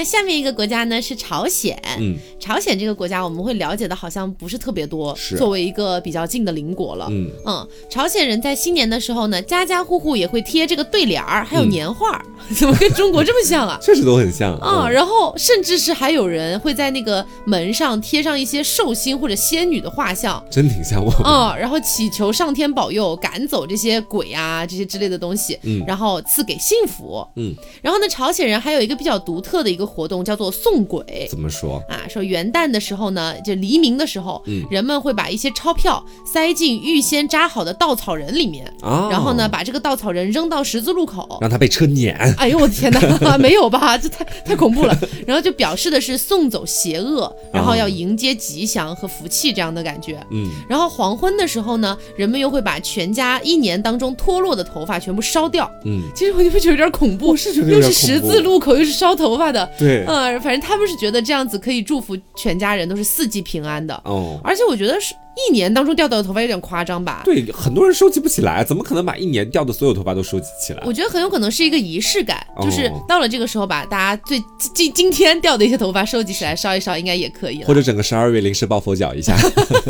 [0.00, 5.36] 那下面一个国家呢是朝鲜，嗯，朝鲜这个国家我们会了解的好像不是特别多，是。
[5.36, 7.30] 作为一个比较近的邻国了，嗯。
[7.44, 12.24] 嗯，朝鲜人在新年的时候呢，家家户户也会贴这个对联儿，还有年画，
[12.56, 13.78] 怎么跟中国这么像啊？
[13.84, 14.56] 确实都很像？
[14.56, 21.12] 啊，然后甚至是还有人会在那个门上贴上一些寿星或者仙女的画像， 真挺像我。
[21.26, 29.89] 嗯，然后祈求上天保佑赶走这些鬼啊这些之类的东西，嗯，然后赐给幸福，嗯，然后呢，朝鲜人还有一个比较独特的一个。
[29.90, 32.06] 活动叫做送鬼，怎么说啊？
[32.08, 42.16] 说元旦的时候呢，就黎明的时候，嗯，人们会把一些钞票塞进预先扎好的稻草人里面啊，然后呢，把这个稻草人扔到十字路口，让他被车碾。
[42.38, 43.98] 哎呦我的天哪， 没有吧？
[43.98, 44.96] 这太太恐怖了。
[45.26, 50.24] 然后就表示的是送走邪恶，然后要迎接吉祥和福气这样的感觉。
[50.30, 55.70] 嗯，然后黄昏的时候呢，人们又会把全家一年当中脱落的头发全部烧掉。
[55.84, 59.69] 嗯，其实我就会觉得有点恐怖，是觉得又是十字路口又是烧头发的。
[59.78, 65.14] 对，嗯，反正他们是觉得这样子可以祝福全家人都是四季平安的哦，而且我觉得是。
[65.36, 67.22] 一年当中掉掉的头发有点夸张吧？
[67.24, 70.82] 对，很多人收集不起来，怎么可能把一年掉的所有头发都收集起来？
[70.84, 74.42] 我觉得很有可能是一个仪式感，就是到了这个时候把大家最
[74.74, 77.62] 今今天掉的一些头发收集起来烧一烧，应该也可以。
[77.64, 79.36] 或者整个十二月临时抱佛脚一下。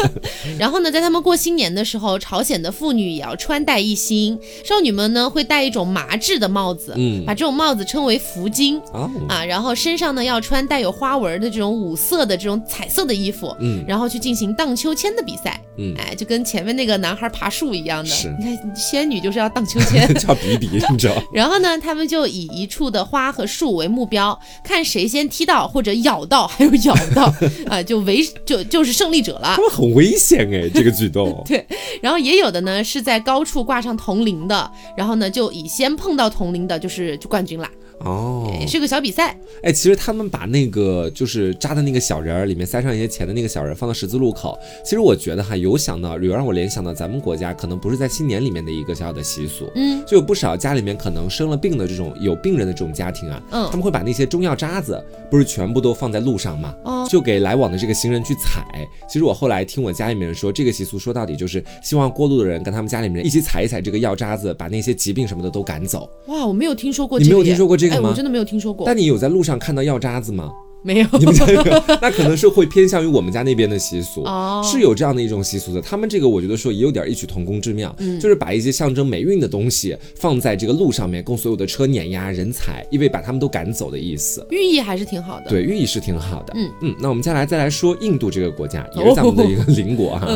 [0.59, 15.37] 然后呢，在他们过新年的时候，朝鲜的妇女也要穿戴一新，少女们呢会戴一种麻质的帽子，嗯，把这种帽子称为福巾啊啊，然后身上呢要穿带有花纹的这种五色的这种彩色的衣服，嗯，然后去进行荡秋千的比。
[15.43, 18.11] 赛，嗯，哎，就跟前面那个男孩爬树一样的。
[18.11, 21.15] 是，你看仙女就是要荡秋千， 叫比比， 你知道。
[21.33, 27.33] 然后呢，他们就以一处的花和树为目标，看谁先踢到或者咬到，还有咬到
[27.71, 29.55] 啊，就为就就是胜利者了。
[29.57, 31.43] 他们很危险哎，这个举动。
[31.47, 31.67] 对，
[32.03, 37.71] 然后也有的呢是在高处挂上铜铃的，然后呢就以先碰到铜铃的就是就冠军啦。
[38.01, 39.37] 哦，也是个小比赛。
[39.63, 44.59] 哎，其实他们把那个就是扎的那个小人儿，里面塞上一些钱的那个小人，放到十字路口。
[44.83, 49.71] 其实我觉得哈，有想到，有让我联想到咱们国家可能不是在新年里面的一个小小的习俗。
[49.75, 58.89] 嗯，就有不少家里面可能生了病的这种有病人的这种家庭啊，嗯，他们会把那些中药渣子，不是全部都放在路上嘛，哦，就给来往的这个行人去踩。
[59.09, 66.09] 其实我后来听我家里面人说，这个习俗说到底就是希望过路的人跟他们家里面人一起踩一踩这个药渣子，把那些疾病什么的都赶走。
[66.29, 68.11] 哇，我没有听说过，你没有听说过这个吗？
[68.11, 68.87] 我真的没有听说过。
[68.87, 70.53] 但你有在路上看到药渣子吗？
[70.83, 71.63] 没有，你们家有，
[72.01, 74.25] 那可能是会偏向于我们家那边的习俗，
[74.65, 75.81] 是有这样的一种习俗的。
[75.81, 84.47] 他们这个我觉得说也有点异曲同工之妙，就是把一些象征霉运的东西放在这个路上面，供所有的车碾压人踩，因为把他们都赶走的意思。
[84.51, 86.53] 寓意还是挺好的，对，寓意是挺好的。
[86.57, 90.29] 嗯嗯，那我们接下来再来说印度这个国家，也是咱们的一个邻国哈。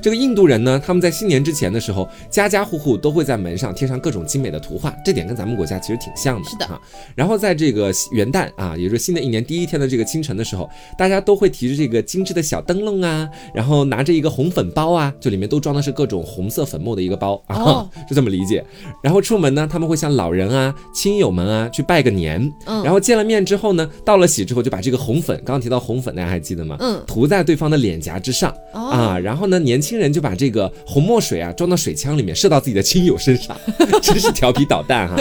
[0.00, 6.48] 这个印度人呢，他们在新年之前的时候，家家户户都会在门上贴上各种精美的图画，这点跟咱们国家其实挺像的。
[6.48, 6.80] 是的哈。
[7.14, 18.64] 然后在这个元旦啊，也就是新的一年第一天的这个清晨的时候，大家都会提着这个精致的小灯笼啊，然后拿着一个红粉包啊，就里面都装的是各种红色粉末的一个包啊， 就这么理解。
[19.02, 22.40] 然后出门呢，他们会向老人啊、亲友们啊去拜个年。
[22.64, 22.82] 嗯。
[22.82, 26.76] 然后见了面之后呢，道了喜之后，就把这个红粉，刚刚提到红粉，大家还记得吗？
[26.80, 27.00] 嗯。
[27.06, 30.00] 涂在对方的脸颊之上啊，然后呢，年轻。
[30.00, 33.54] 人就把这个红墨水啊装到水枪里面，射到自己的亲友身上，
[34.00, 35.14] 真是调皮捣蛋哈。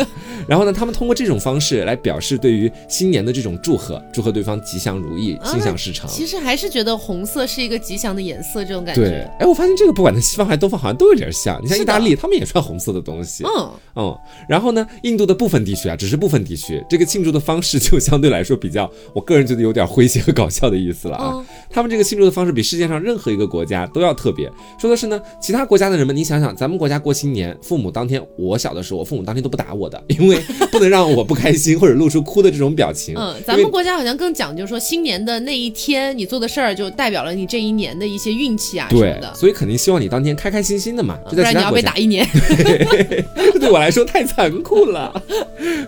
[0.48, 6.10] 然后呢，他们通过这种方式来表示对于新年的这种祝贺，祝贺对方吉祥如意、心想事成。
[6.10, 9.02] 其实还是觉得红色是一个吉祥的颜色，这种感觉。
[9.02, 11.60] 对，哎，我发现这个不管在西方还是东方，好像都有点像。
[11.64, 13.44] 你像意大利，他们也穿红色的东西。
[13.44, 14.18] 嗯嗯。
[14.48, 21.46] 然后呢，印度的部分地区啊，只是部分地区，这个庆祝的方式就相对来说比较，我个人觉得有点诙谐和搞笑的意思了啊。
[21.70, 24.50] 他们这个庆祝的方式比世界上任何一个国家都要特别。
[24.80, 30.40] 说的是呢，其他国家的人们，你想想，咱们国家过新年，父母当天，我小的时候，我父母当天都不打我的，因为
[30.72, 33.16] 不能让我不开心或者露出哭的这种表情。
[33.18, 39.34] 嗯，咱们国家好像更讲究说，新年的那一天，你做的事儿就代表了你这一年的一些运气啊什么的。
[39.34, 41.18] 所以肯定希望你当天开开心心的嘛。
[41.30, 42.28] 不然你要被打一年。
[43.60, 45.22] 对我来说太残酷了。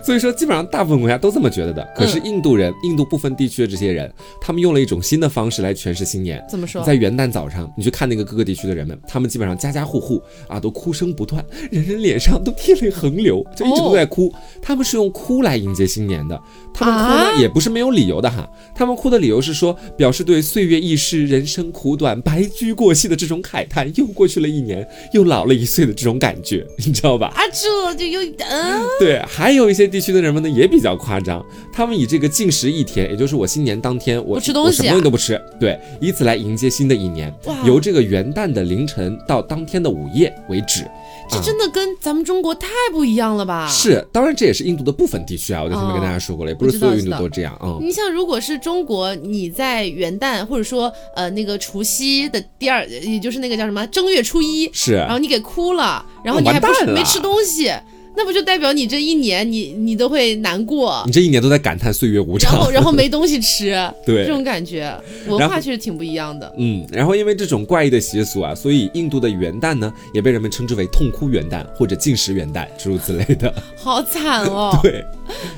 [0.02, 1.86] 所以说，基本上大部分国家都这么觉得的。
[1.96, 6.44] 可是印度人，印度部分地区的这些人，他们用了一种新的方式来诠释新年。
[6.48, 6.82] 怎么说？
[6.82, 14.32] 在元旦早上，你去看那个各个地区的人们，他们基本上家家户户啊都哭声不断，人人脸上都涕泪横流，就一直都在哭。
[14.60, 16.40] 他们是用哭来迎接新年的。
[16.74, 23.92] 他们哭呢也不是没有理由的哈，他们哭的理由是说，表示对岁月易逝、人生苦短、白驹过隙的这种慨叹。
[23.96, 27.32] 又过去了一年，又老了一岁的这种感觉， 你知道吧？
[27.34, 28.82] 啊，这就有嗯。
[28.98, 37.32] 对，还有一些地区的人们呢也比较夸张，他们以这个禁食一天，也就是我新年当天，我不吃东西，什么东西都不吃，对，以此来迎接新的一年。
[37.64, 40.84] 由这个元旦的凌晨到当天的午夜为止。
[41.30, 43.66] 这真的跟咱们中国太不一样了吧？
[43.68, 47.78] 是，当然这也是印度的部分地区啊，我在前面跟大家说过了，也不是所有印度都这样啊。
[47.80, 57.72] 你像如果是中国，你在元旦或者说呃那个除夕的第二，也就是那个叫什么正月初一，是，然后你给哭了，然后你还不是没吃东西。
[58.14, 61.02] 那不就代表你这一年你你都会难过？
[61.06, 63.74] 你这一年都在感叹岁月无常，然后然后没东西吃，
[64.04, 64.94] 对这种感觉，
[65.26, 66.54] 文化确实挺不一样的。
[66.58, 73.50] 嗯，然后因为这种怪异的习俗啊，所以印度的元旦呢也被人们称之为痛哭元旦或者进食元旦诸如此类的。
[73.74, 74.78] 好惨哦。
[74.84, 75.02] 对。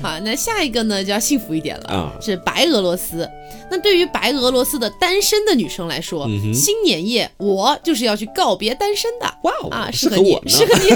[0.01, 3.29] 好， 那下一个呢就要幸福一点了啊，是白俄罗斯。
[3.71, 9.25] 那对于白俄罗斯的单身的女生来说，新年夜我就是要去告别单身的。
[9.43, 10.89] 哇哦，啊，适合你，适合你。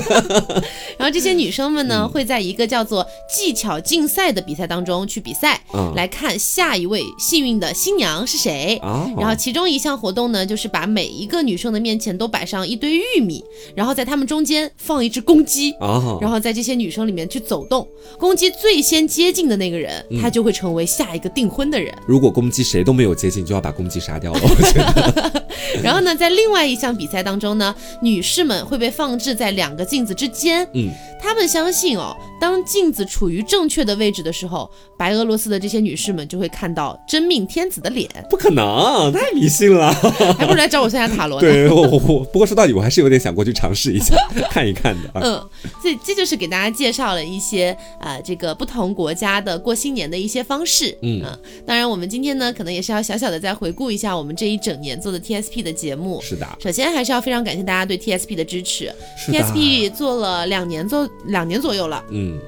[0.97, 5.59] 然后这些女生们呢，会在一个叫做技巧竞赛的比赛当中去比赛，
[5.95, 8.79] 来看下一位幸运的新娘是谁。
[9.17, 13.43] 然后其中一项活动呢，就是把每一个女生的面前都摆上一堆玉米，
[13.75, 15.73] 然后在她们中间放一只公鸡，
[16.21, 17.87] 然后在这些女生里面去走动，
[18.19, 21.93] 公鸡最先接近的那个人，他就会成为下一个订婚的人。
[22.08, 24.39] 如果公鸡谁都没有接近，就要把公鸡杀掉了。
[24.41, 25.43] 我觉得
[25.84, 30.89] 然后呢，在另外一项比赛当中呢，女士们会被放置在两个镜子之间，嗯，
[31.21, 38.10] 他们相信哦，当镜子处于正确的位置的时候，白俄罗斯的这些女士们就会看到真命天子的脸。
[38.29, 39.91] 不可能，太迷信了，
[40.38, 41.47] 还 不如来找我算下塔罗呢。
[41.47, 44.15] 对，我我不过说到底，我还是有点想过去尝试一下，
[44.49, 45.12] 看一看的。
[45.15, 45.49] 嗯，
[45.84, 50.97] 这这就是给大家介绍了一些啊，这个不同国家的过新年的一些方式。
[51.01, 51.21] 嗯，
[51.65, 56.19] 当然我们今天呢，可能也是要小小的再回顾一下我们这一整年做的 TSP 的节目。
[56.21, 58.93] 是的，首先还是要非常感谢大家对 TSP 的支持。
[59.27, 62.03] TSP 做了两年做两年左右了。
[62.09, 62.39] 嗯。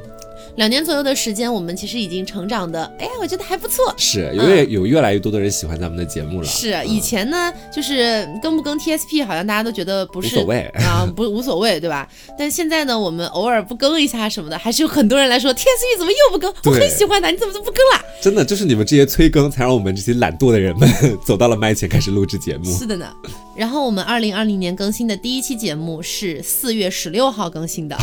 [0.58, 3.94] 两年左右的时间，我们其实已经成长的，哎呀，我觉得还不错。
[3.98, 6.48] 是，因为有越来越多的人喜欢咱们的节目了。
[6.48, 12.08] 是，以前呢，就是更不更 TSP，好像大家都觉得不是无所谓啊， 不无所谓，对吧？
[12.38, 16.54] 但现在呢，我们偶尔不更一下什么的，还是有很多人来说 TSP 怎么又不更？
[16.66, 18.06] 我很喜欢的，你怎么就不更了？
[18.22, 20.90] 真的，就是你们这些催更，才让我们这些懒惰的人们
[21.26, 22.78] 走到了麦前开始录制节目。
[22.78, 23.08] 是的呢。
[23.54, 27.98] 然后我们二零二零年更新的第一期节目是四月十六号更新的，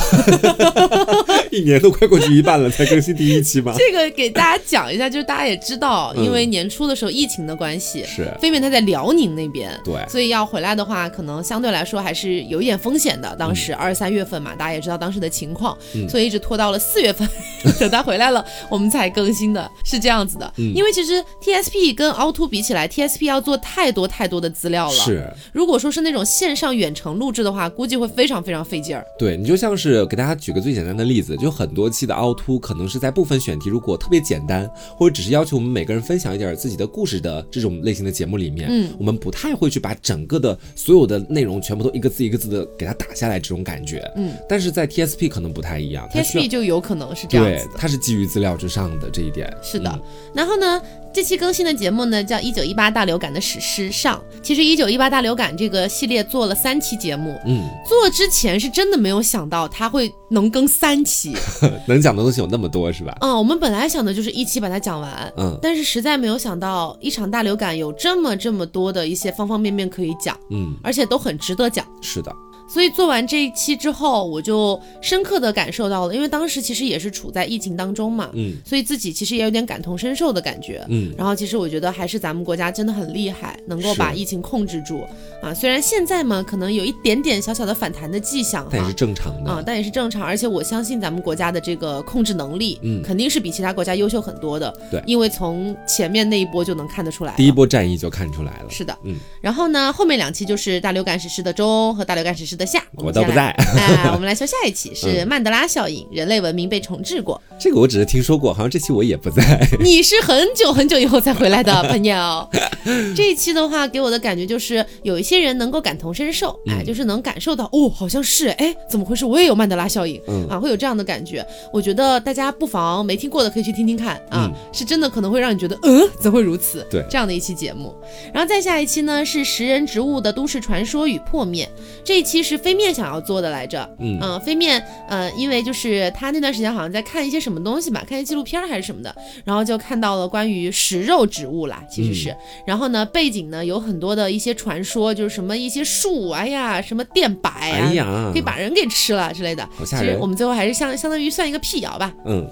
[1.50, 3.74] 一年都快过去一半了 才更新第一期吗？
[3.76, 13.34] 这个给大家讲一下，就是大家也知道，因为年初的时候疫情的关系，是飞面他在辽宁那边，对，所以要回来的话，可能相对来说还是有一点风险的。
[13.36, 15.76] 当时二三月份嘛，大家也知道当时的情况，
[16.08, 17.28] 所以一直拖到了四月份，
[17.80, 20.52] 等他回来了，我们才更新的，是这样子的。
[20.56, 25.28] 因为其实 TSP 跟凹凸比起来，TSP 要做太多太多的资料了，是。
[25.52, 29.04] 如果说是那种线上远程录制的话，估计会非常非常费劲儿。
[29.18, 50.00] 对你就像是给大家举个最简单的例子，就很多期的凹凸可能是在部分选题如果特别简单，或者只是要求我们每个人分享一点自己的故事的这种类型的节目里面，嗯，我们不太会去把整个的所有的内容全部都一个字一个字的给它打下来这种感觉，嗯，但是在 TSP 可能不太一样，TSP 就有可能是这样子的，它是基于资料之上的这一点，是的。
[50.34, 50.80] 然后呢？
[51.18, 54.22] 这期更新的节目呢，叫《一九一八大流感的史诗上》。
[54.40, 57.36] 其实，一九一八大流感这个系列做了三期节目。
[57.44, 61.34] 嗯，做之前是真的没有想到它会能更三期，
[61.88, 63.18] 能讲的东西有那么多，是吧？
[63.20, 65.32] 嗯，我们本来想的就是一期把它讲完。
[65.36, 70.38] 嗯，但是实在没有想到，一场大流感有这么这么多的一些方方面面可以讲。
[70.50, 71.84] 嗯，而且都很值得讲。
[72.00, 72.32] 是的。
[72.68, 85.02] 所以做完这一期之后，我就深刻的感受到了，因为当时其实也是处在疫情当中嘛，嗯，所以自己其实也有点感同身受的感觉，嗯，然后其实我觉得还是咱们国家真的很厉害，能够把疫情控制住
[85.42, 85.54] 啊。
[85.54, 89.50] 虽然现在嘛，可能有一点点小小的反弹的迹象，但也是正常的。
[89.50, 90.22] 啊，但也是正常。
[90.22, 99.16] 而且我相信咱们国家的这个控制能力，嗯，肯定是比其他国家优秀很多的，对，因为从前面那一波就能看得出来，第一波战役就看出来了，是的，嗯。
[99.40, 103.48] 然后呢，后面两期就是大流感史诗的中和大流感史诗的下，我都不在。
[103.76, 107.40] 哎，我们来说下一期是曼德拉效应，人类文明被重置过。
[107.58, 109.58] 这个我只是听说过，好像这期我也不在。
[109.80, 112.48] 你是很久很久以后才回来的朋友。
[113.16, 119.24] 这一期的话，给我的感觉就是有一些人能够感同身受，哎，就是能感受到哦，好像是哎，怎么回事？
[119.24, 121.46] 我也有曼德拉效应，啊，会有这样的感觉。
[121.72, 126.86] 我觉得大家不妨没听过的可以去听听看啊，是真的可能会让你觉得，嗯，怎会如此？
[126.90, 127.94] 对，这样的一期节目。
[128.32, 131.68] 然后再下一期呢是食人植物的都市传说与破灭，
[132.02, 133.18] 这一期是飞面想要。
[133.28, 142.34] 做的来着，嗯飞面，呃，因为就是他那段时间好像在看一些什么东西吧，看一些纪录片还是什么的，然后就看到了关于食肉植物啦，其实是，
[142.64, 152.48] 然后呢，背景呢有很多的一些传说，就是什么一些树，哎呀，什么电摆啊，可以把人给吃了之类的，其实我们最后还是相相当于算一个辟谣吧，嗯。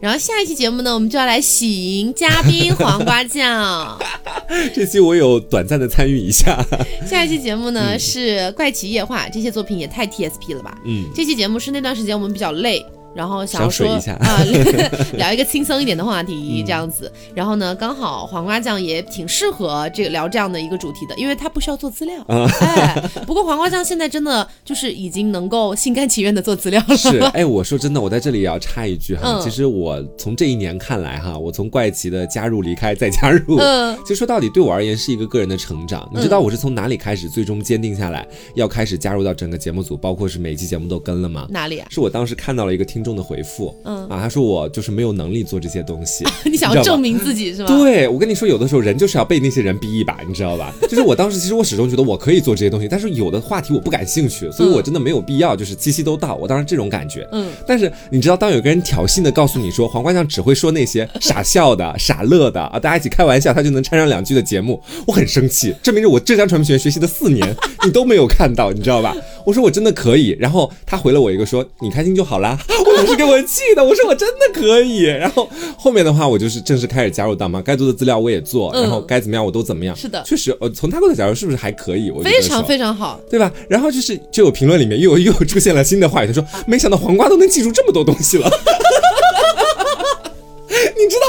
[0.00, 3.98] 然后下一期节目呢，我们就要来喜迎嘉宾黄瓜酱。
[4.72, 6.64] 这期我有短暂的参与一下。
[7.04, 10.78] 下一期节目呢是怪奇夜话，这些作品也太 TSP 了吧？
[10.84, 12.84] 嗯，这期节目是那段时间我们比较累。
[13.18, 13.84] 然后想要说
[14.20, 14.44] 啊，
[15.18, 17.12] 聊一个轻松一点的话题，这样子。
[17.34, 22.14] 然后呢，刚好黄瓜酱也挺适合这个聊这样的一个主题的，因为他不需要做资料。
[22.28, 26.96] 哎，不过黄瓜酱现在真的就是已经能够心甘情愿的做资料了。
[26.96, 36.08] 是，哎，我说真的，我在这里也要插一句哈，其实我从这一年看来哈，我从怪奇的加入、离开再加入，嗯， 其实说到底对我而言是一个个人的成长。
[36.14, 41.48] 你知道我是从哪里开始最终坚定下来要开始加入到整个节目组，包括是每期节目都跟了吗？
[41.50, 41.88] 哪里啊？
[41.90, 42.98] 是我当时看到了一个听。
[42.98, 47.68] 听众的回复，嗯啊，他说我就是没有能力做这些东西， 你想要证明自己是吗？
[47.68, 50.72] 对，我跟你说，有的时候人就是要被那些人逼一把，你知道吧？
[50.88, 57.48] 就是我当时其实我始终觉得我可以做这些东西，但是有的话题我不感兴趣，所以我真的没有必要，就是七夕都到，我当时这种感觉，嗯。
[57.66, 69.16] 但是你知道，当有个人挑衅的告诉你说黄瓜酱只会说那些傻笑的、傻乐的啊，大家一起开玩笑，他就能掺上两句的节目，我很生气，证明着我浙江传媒学院学习的四年 你都没有看到，你知道吧？
[69.46, 72.58] 我说我真的可以，然后他回了我一个说你开心就好啦。
[72.96, 75.02] 我是给我气的，我说我真的可以。
[75.18, 79.94] 然后后面的话我就是正式开始加入大妈，该做的资料我也做，然后该怎么样我都怎么样。
[79.96, 82.10] 是的，确实，呃，从他的角度是不是还可以？
[82.10, 83.52] 我觉得非常非常好，对吧？
[83.68, 88.50] 然后就是就有评论里面又又出现了新的话语，他说没想到黄瓜都能记住这么多东西了。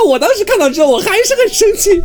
[0.06, 2.02] 我当时看到之后，我还是很生气。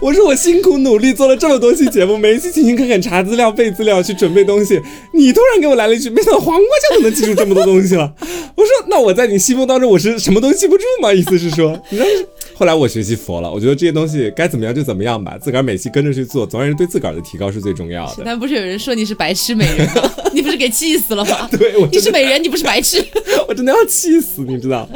[0.00, 4.80] 我说我辛苦努力做了这么多期节目，每一期勤勤恳恳查资料、背资料、去准备东西，
[5.12, 8.12] 你突然给我来了一句，没想到黄瓜酱都能记住这么多东西了。
[8.56, 11.12] 我说那我在你心目当中我是什么都记不住吗？
[11.12, 12.08] 意思是说，你知道。
[12.54, 18.22] 后来我学习佛了，我觉得这些东西该怎么样就怎么样吧，自个儿每期跟着去做，总而言之对自个儿的提高是最重要的。
[18.24, 20.10] 但不是有人说你是白痴美人吗？
[20.32, 21.48] 你不是给气死了吗？
[21.56, 23.04] 对，你是美人，你不是白痴，
[23.46, 24.88] 我真的要气死，你知道？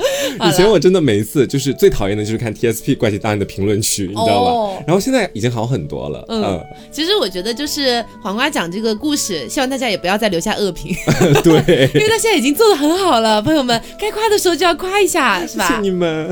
[0.49, 4.85] 以前我真的每一次就是最讨厌的就是看 TSP 怪奇档案的评论区，你知道吧？
[4.87, 6.25] 然后现在已经好很多了。
[6.29, 10.93] 嗯，其实我觉得就是黄瓜讲这个故事，希望大家也不要再留下恶评。
[11.45, 15.69] 对，因为他现在已经做的很好了，朋友们该夸的时候就要夸一下，是吧？
[15.69, 16.29] 谢谢你们。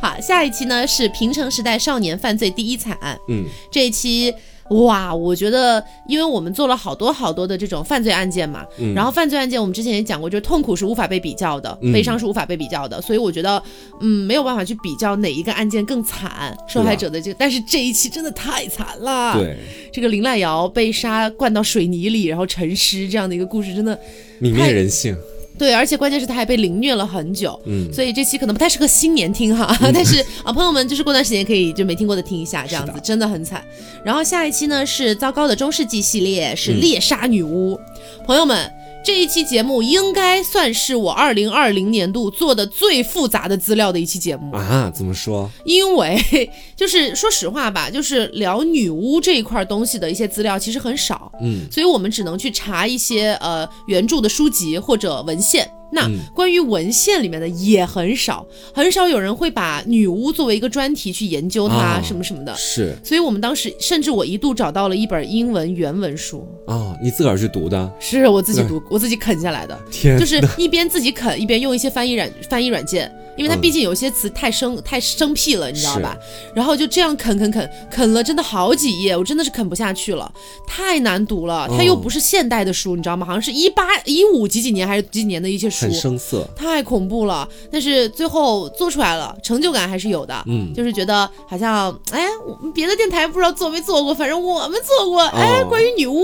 [0.00, 1.30] 好，下一期呢是平。
[1.30, 4.34] 成时代少年犯罪第一惨案，嗯，这一期
[4.70, 8.64] 哇，我觉得，因为我们做了好多好多的这种犯罪案件嘛，
[8.94, 13.62] 然后犯罪案件我们之前也讲过，就是痛苦是无法被比较的，悲伤是无法被比较的，所以我觉得，
[14.00, 19.56] 嗯，没有办法去比较哪一个案件更惨，受害者的这个，但是这一期真的太惨了，对，
[19.92, 23.98] 这个林濑瑶被杀灌到水泥里，然后沉尸这样的一个故事，真的
[24.40, 25.16] 泯灭人性。
[25.60, 33.62] 对，而且关键是他还被凌虐了很久，嗯，所以这期可能不太适合新年听哈， 但是啊，朋友们就是过段时间可以就没听过的听一下，这样子真的很惨。
[34.02, 37.78] 然后下一期呢是糟糕的中世纪系列，是猎杀女巫，
[38.24, 38.72] 朋友们。
[39.02, 44.92] 这一期节目应该算是我二零二零年度做的最复杂的资料的一期节目啊？
[44.94, 45.50] 怎么说？
[45.64, 46.18] 因为
[46.76, 55.68] 就是说实话吧，就是聊女巫这一块东西的一些资料其实很少，嗯，所以我们只能去查一些呃原著的书籍或者文献。
[55.92, 62.54] 那关于文献里面的也很少，很少有人会把女巫作为一个专题去研究它什么什么的。
[62.56, 67.92] 是，所以我们当时甚至我一度找到了一本英文原文书啊，你自个儿去读的？
[67.98, 69.78] 是我自己读，我自己啃下来的。
[69.90, 73.10] 天，就是一边自己啃，一边用一些翻译软翻译软件。
[73.36, 76.14] 因为它毕竟有些词太生太生僻了，你知道吧？
[76.54, 80.30] 然后就这样啃啃啃啃了，真的好几页，我真的是啃不下去了，
[80.66, 81.66] 太难读了。
[81.74, 83.24] 它又不是现代的书，你知道吗？
[83.24, 87.48] 好像是一八一五几几年还是几几年的一些书，很生涩，太恐怖了。
[87.70, 90.34] 但是最后做出来了，成就感还是有的。
[90.46, 92.26] 嗯，就是觉得好像哎，
[92.74, 95.22] 别的电台不知道做没做过，反正我们做过。
[95.28, 96.22] 哎，关于女巫，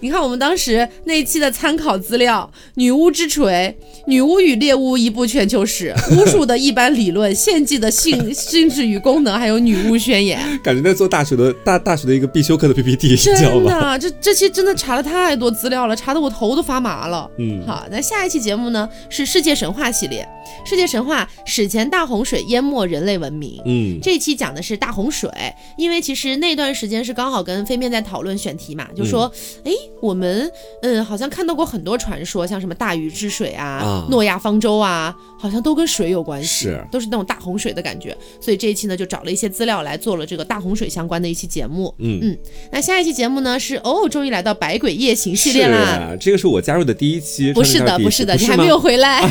[0.00, 3.76] 你看我们当时那一期的参考资料，《女巫之锤》
[4.06, 6.48] 《女巫与猎巫一部全球史》巫术。
[6.48, 13.34] 的一般理论、 献祭的性性质与功能，还有女巫宣言， 感觉在做大学的大大学的一个必修课的 PPT，真
[13.66, 17.30] 的，这这期真的查了太多资料了，查的我头都发麻了。
[17.36, 20.26] 嗯，好，那下一期节目呢是世界神话系列，
[20.64, 23.60] 世界神话史前大洪水淹没人类文明。
[23.64, 25.30] 嗯，这期讲的是大洪水，
[25.76, 29.30] 因为其实那段时间是刚好跟飞面在讨论选题嘛，就说，
[29.64, 30.50] 哎，我们
[30.82, 36.48] 嗯好像看到过很多传说，像什么大禹治水啊、诺亚方舟啊，好像都跟水有关系。
[36.48, 41.94] 是，都是那种大洪水的感觉，所以这一期呢就找了一些资料来做了这个大洪水相关的一期节目。
[41.98, 42.38] 嗯嗯，
[42.72, 46.16] 那下一期节目呢是哦，终于来到百鬼夜行系列啦。
[46.20, 49.22] 这个是我加入的第一期，不是的，不是的，你还没有回来。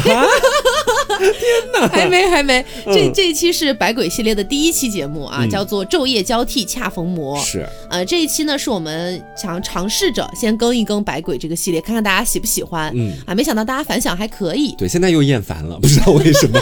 [1.18, 1.32] 天
[1.74, 7.40] 哪，还没还没，这这一期是百鬼系列的第一期节目啊，叫做昼夜交替恰逢魔。
[7.40, 12.92] 是，呃，这一期呢是我们想尝试着先更一更百鬼这个系列，看看大家喜不喜欢。
[12.96, 14.74] 嗯啊，没想到大家反响还可以。
[14.78, 16.60] 对，现在又厌烦了，不知道为什么。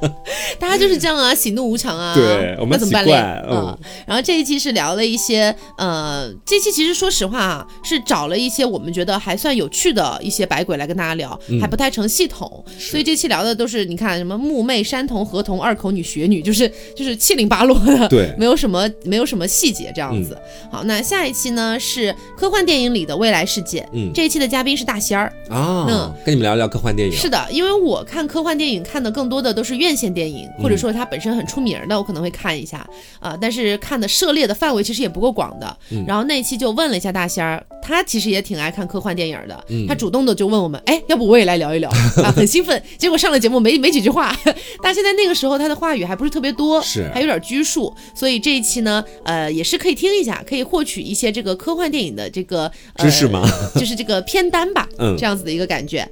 [0.58, 2.14] 大家就是这样啊，喜怒无常啊。
[2.14, 3.12] 对，我们怎么办嘞？
[3.50, 3.78] 嗯。
[4.06, 20.38] 然后这一期是聊了一些，呃，这期其实说实话啊，是找了一些我们觉得还算有趣的一些百鬼来跟大家聊，还不太成系统，所以这期聊的都是你看什么木妹、山童、河童、二口女、雪女，就是就是七零八落的，对，没有什么没有什么细节这样子。
[20.70, 25.32] 好，那下一期呢是科幻电影里的未来世界，嗯，这一期的嘉宾是大仙儿。
[25.50, 27.14] 啊，嗯，跟你们聊聊科幻电影。
[27.14, 32.88] 是的，因为我看科幻电影看的更多的都是院线电影，或者说它本身很出名的，我可能会看一下。
[33.18, 35.76] 啊，但是看的涉猎的范围其实也不够广的。
[36.06, 41.90] 然后那一期就问了一下大仙儿，他其实也挺爱看科幻电影的，他主动的就问我们，哎，要不我也来聊一聊？
[42.22, 42.80] 啊，很兴奋。
[42.96, 44.34] 结果上了节目没没几句话，
[44.82, 53.48] 但现在那个时候他的话语还不是特别多，是还有点拘束，所以这一期呢，呃，也是可以听一下，可以获取一些这个科幻电影的这个知识吗？
[53.74, 56.08] 就是这个片单吧，嗯，这样子的一个感觉。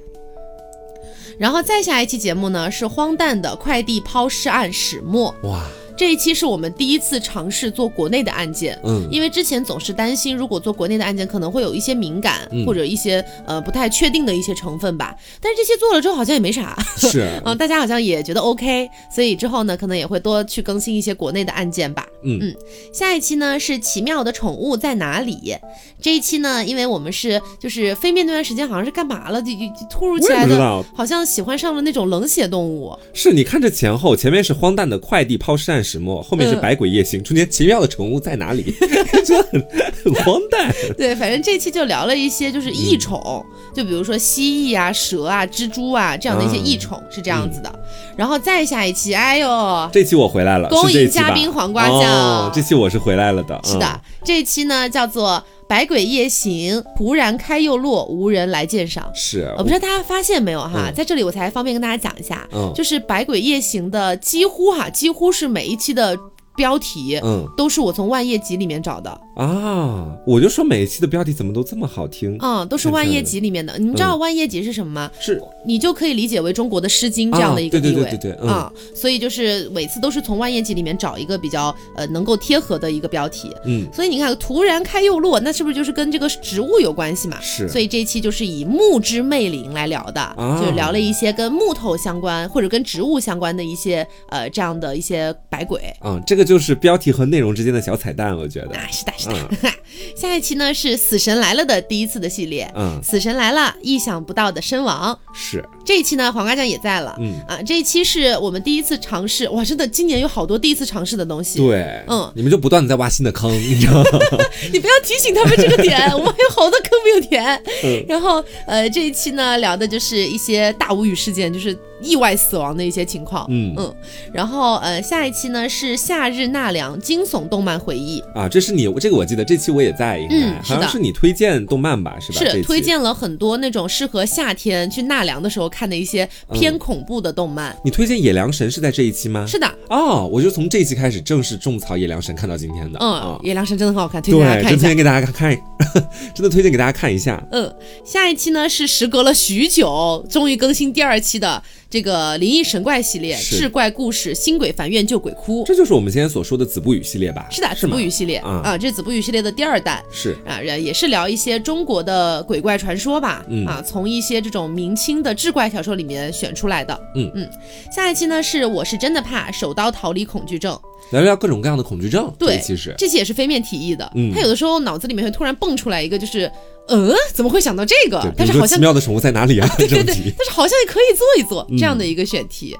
[1.37, 5.33] 然后再下一期节目呢，是荒诞的快递抛尸案始末。
[5.43, 5.63] 哇！
[5.97, 15.15] 这一期是我们第一次尝试做国内的案件，嗯，因为之前总是担心如果做国内的案件可能会有一些敏感或者一些呃不太确定的一些成分吧。
[15.41, 22.05] 但是这些做了之后好像也没啥，是， 嗯，大家好像也觉得 OK，所以之后呢可能也会多去更新一些国内的案件吧。
[22.23, 22.55] 嗯嗯，
[22.93, 25.55] 下一期呢是奇妙的宠物在哪里？
[25.99, 32.95] 这一期呢，因为我们是就是飞面那段时间好像是干嘛了，就就突如其来的，好像喜欢上了那种冷血动物。
[33.13, 38.75] 是你看这前后，前面是荒诞的快递抛尸案始末，后面是百鬼夜行，中间奇妙的宠物在哪里？
[39.25, 39.65] 就很
[40.03, 40.73] 很荒诞。
[40.97, 47.79] 对，反正这期就聊了一些就是异宠，就比如说蜥蜴啊、蛇啊、蜘蛛啊这样的一些异宠是这样子的。
[48.17, 52.51] 然后再下一期，哎呦，这期我回来了，恭迎嘉宾黄瓜酱。
[52.53, 53.59] 这期我是回来了的。
[53.63, 55.41] 是的，这一期呢叫做。
[55.67, 59.09] 百鬼夜行，突然开又落，无人来鉴赏。
[59.13, 66.17] 是，我不知道大家发现没有哈，在这里我才方便跟大家讲一下，嗯就是百鬼夜行的几乎哈，几乎是每一期的。
[66.57, 70.17] 标题，嗯，都是我从万叶集里面找的啊。
[70.25, 73.77] 我就说每一期的标题怎么都这么好听，嗯，都是万叶集里面的。
[73.77, 75.11] 你们知道万叶集是什么吗？
[75.19, 78.71] 是，你就可以理解为中国的诗经这样的一个地位，对对对对啊。
[78.93, 83.87] 所以就是每次都是从万叶集里面找一个比较呃能够贴合的一个标题，嗯。
[83.93, 87.39] 所以你看，突然开又落，那是不是就是跟这个植物有关系嘛？
[87.39, 87.69] 是。
[87.69, 95.93] 所以这一期就是以木之魅灵来聊的，就聊了一些跟木头相关或者跟植物相关的一些呃这样的一些百鬼。
[96.03, 97.27] 嗯，这个就是标题和。
[97.27, 99.49] 内容之间的小彩蛋，我觉得啊，是的，是的。
[100.15, 105.17] 下一期呢是《死神来了》的第一次的系列，嗯，《死神来了》，意想不到的身亡。
[105.33, 105.63] 是。
[105.85, 107.39] 这一期呢，黄瓜酱也在了，嗯。
[107.47, 111.59] 啊，这一期是我们第一次尝试，哇，真的，今年有好多第一次尝试的东西。
[111.59, 114.03] 对，嗯，你们就不断的在挖新的坑，你知道吗？
[114.73, 118.05] 你不要提醒他们这个点， 我们还有好多坑没有填。
[118.07, 121.77] 然后，呃，这一期呢聊的就是一些大无语事件，就是。
[121.99, 123.73] 意外死亡的一些情况，嗯。
[123.75, 123.95] 嗯，
[124.31, 128.23] 然后呃，下一期呢是夏日纳凉惊悚动漫回忆。
[128.35, 132.39] 啊，这是你这个我记得这期我也在，应该好像是你推荐动漫吧，是吧？
[132.39, 137.75] 是推荐了很多那种适合夏天去纳凉的时候看的一些偏恐怖的动漫。
[137.83, 139.45] 你推荐野良神是在这一期吗？
[139.47, 145.57] 是的，哦，我就从这一期开始正式种草野良神，看到今天的，嗯，野良神真的很好看，推荐大家看一下，推荐给大家看看，
[146.33, 147.41] 真的推荐给大家看一下。
[147.51, 147.73] 嗯，
[148.05, 151.61] 下一期呢是时隔了许久，终于更新第二期的。
[151.89, 157.47] 这个灵异神怪系列，志怪故事，新鬼烦怨旧鬼哭，这就是我们今天所说的子不语系列吧？
[157.49, 158.37] 是的，子不语系列。
[158.39, 160.37] 啊，这是子不语系列的第二弹，是。
[160.45, 163.45] 啊，也是聊一些中国的鬼怪传说吧？
[163.47, 163.65] 嗯。
[163.65, 166.99] 啊，从一些这种明清的志怪小说里面选出来的。
[167.15, 167.31] 嗯。
[167.35, 167.49] 嗯，
[167.89, 170.77] 下一期呢是我是真的怕手刀逃离恐惧症，
[171.11, 172.33] 聊聊各种各样的恐惧症。
[172.37, 176.51] 对，其实这些也是非面提议的，他有的时候脑子里面会突然蹦出来一个，就是。
[176.89, 178.33] 呃，怎么会想到这个？
[178.37, 179.67] 但是好像奇妙的宠物在哪里啊？
[179.77, 182.73] 对对对，但是好像也可以做一做这样的一个选题。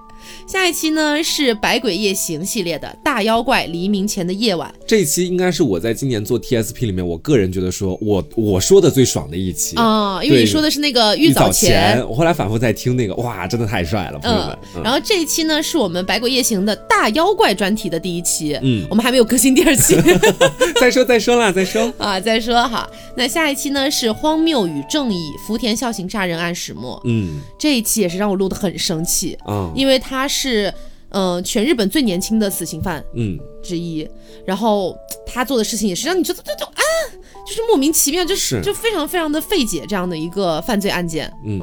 [0.48, 4.74] 下一期呢是《百鬼夜行》系列的大妖怪黎明前的夜晚。
[4.86, 9.76] 这一期应该是我在今年做 TSP 里面，我个人觉得说我我说的最爽的一期。
[9.76, 14.58] 啊，因为你说的是那个玉早前，我后来反复在听那个，哇，真的太帅了，朋友们。
[14.84, 19.96] 然后这一期呢是我们《百鬼夜行》的大妖怪专题的第一期，嗯，我们还没有更新第二期，
[20.80, 21.94] 再说再说啦，再说。
[22.00, 22.90] 啊，再说哈。
[23.16, 30.74] 那下一期呢是《荒谬与正义：福田孝行杀人案始末》，嗯，这一期也是让我录的很生气啊，因为他是。
[31.12, 34.06] 嗯，全日本最年轻的死刑犯，嗯，之一。
[34.46, 34.94] 然后
[35.26, 36.84] 他做的事情也是让你觉得这种啊。
[37.48, 41.32] 就是莫名其妙，就是就非常非常的费解这样的一个犯罪案件。
[41.46, 41.62] 嗯，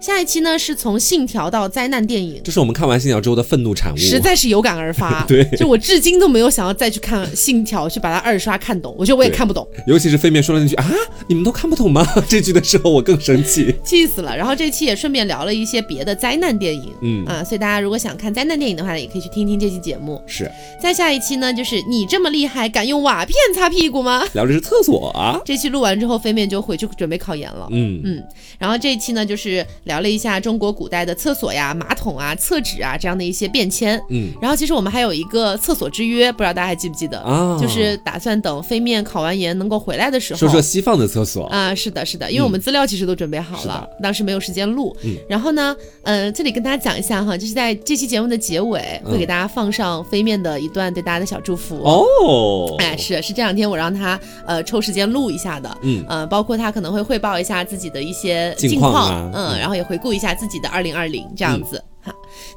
[0.00, 5.24] 下一期呢是从信条到灾难电影，这是我们看完信条之后的愤怒产物，实在是有感而发。
[5.28, 8.94] 对，就我至今都没有想要再去看信条，去把它二刷看懂。
[8.98, 10.86] 我觉得我也看不懂，尤其是飞面说了那句啊，
[11.26, 12.06] 你们都看不懂吗？
[12.28, 14.36] 这句的时候我更生气， 气死了。
[14.36, 16.92] 然后这期也顺便聊了一些别的灾难电影。
[17.00, 20.20] 嗯啊，所以大家如果想看灾难电影的话呢，也可以去听听这期节目。
[20.26, 20.50] 是。
[20.78, 24.22] 再下一期呢，就是你这么厉害，敢用瓦片擦屁股吗？
[24.34, 25.10] 聊的是厕所。
[25.44, 27.68] 这期录完之后，飞面就回去准备考研了。
[27.70, 28.22] 嗯嗯，
[28.58, 34.00] 然后这一期呢，就是聊了一下中国古代的厕所呀、马桶啊、厕纸啊这样的一些变迁。
[34.10, 37.58] 嗯，然后其实我们还有一个厕所之约，不知道大家还记不记得啊？
[37.60, 41.74] 就是打算等飞面考完研能够回来的时候，说说西方的厕所啊。
[41.74, 44.96] 是的，是的，因为我们资料其实都准备好了，当时没有时间录。
[45.02, 52.76] 嗯，然后呢，嗯，这里跟大家讲一下哈，就是在这期节目的结尾会给大家放上飞面的一段对大家的小祝福哦。
[52.78, 55.76] 哎，是是，这两天我让他呃抽时间录一下的。
[55.82, 56.04] 嗯。
[56.08, 62.14] 呃，包括他可能会汇报一下自己的一些近况，嗯，然后也回顾一下自己的二零二零这样子哈。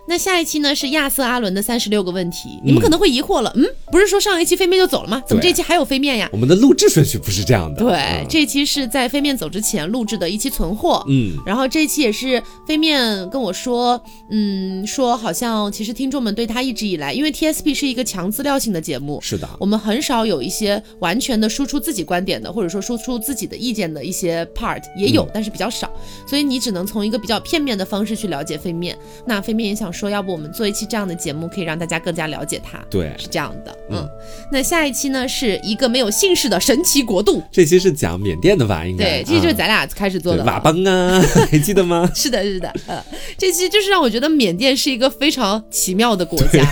[0.08, 5.22] 那下一期呢是亚瑟阿伦的三十六个问题，你们可能会疑惑了，嗯，不是说上一期飞面就走了吗？
[5.28, 6.30] 怎么这期还有飞面呀？
[6.32, 7.80] 我们的录制顺序不是这样的。
[7.80, 11.04] 对，这期是在飞面走之前录制的一期存货。
[11.08, 25.92] 嗯，然后这期也是飞面跟我说，嗯，说好像其实听众们对他一直以来，因为 TSP 是一个强资料性的节目，是的，我们很少有一些完全的输出自己观点的，或者说输出自己的意见的一些 part 也有，但是比较少，
[26.28, 28.98] 所以你只能从一个比较片面的方式去了解飞面。
[29.26, 32.78] 那飞面也想说，要不我们做一期这样的节目，可以让大家更加了解他。
[32.90, 33.76] 对，是这样的。
[33.90, 34.08] 嗯，
[34.52, 37.44] 那下一期呢，是一个没有姓氏的神奇国度。
[37.52, 38.86] 这期是讲缅甸的吧？
[38.86, 40.44] 应该对，这期就是咱俩开始做的。
[40.44, 42.10] 瓦邦啊，还记得吗？
[42.16, 42.74] 是的，是的。
[42.88, 43.04] 呃，
[43.38, 46.66] 这期就是让我觉得缅甸是一个非常奇妙的国家，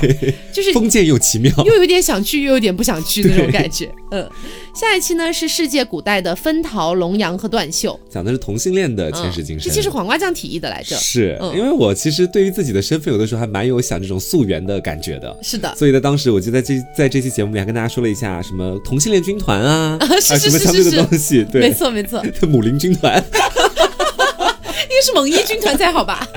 [0.52, 3.90] 就是封建又奇妙，又有点想去，又有点不想去的那种感觉。
[4.14, 4.30] 嗯。
[4.74, 9.68] 下一期呢是世界古代的分桃、龙阳和断袖，讲的是同性恋的前世今生。
[9.68, 15.38] 这期是黄瓜酱提议的来着，是因为我其实对于自己的身份，有的时候还蛮有想这种溯源的感觉的。
[15.42, 26.28] 是的，所以在当时我就在这在这期节目里还跟大家说了一下什么同性恋军团啊， 是是是是的东西，对，没错没错， 母林军团， 应该是猛一军团才好吧？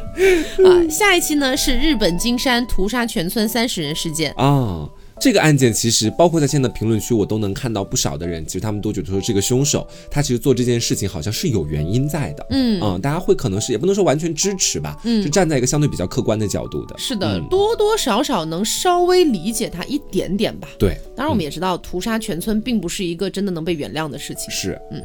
[0.64, 4.88] 啊，下一期呢是日本金山屠杀全村三十人事件啊。
[5.20, 12.80] 这个案件其实包括在现在评论区，我都能看到不少的人，其实他们都觉得说这个凶手他其实做这件事情好像是有原因在的，嗯。
[12.82, 25.02] 嗯，大家会可能是也不能说完全支持吧，嗯，是站在一个相对比较客观的角度的，是的，多多少少能稍微理解他一点点吧，对，当然我们也知道屠杀全村并不是一个真的能被原谅的事情，是，嗯，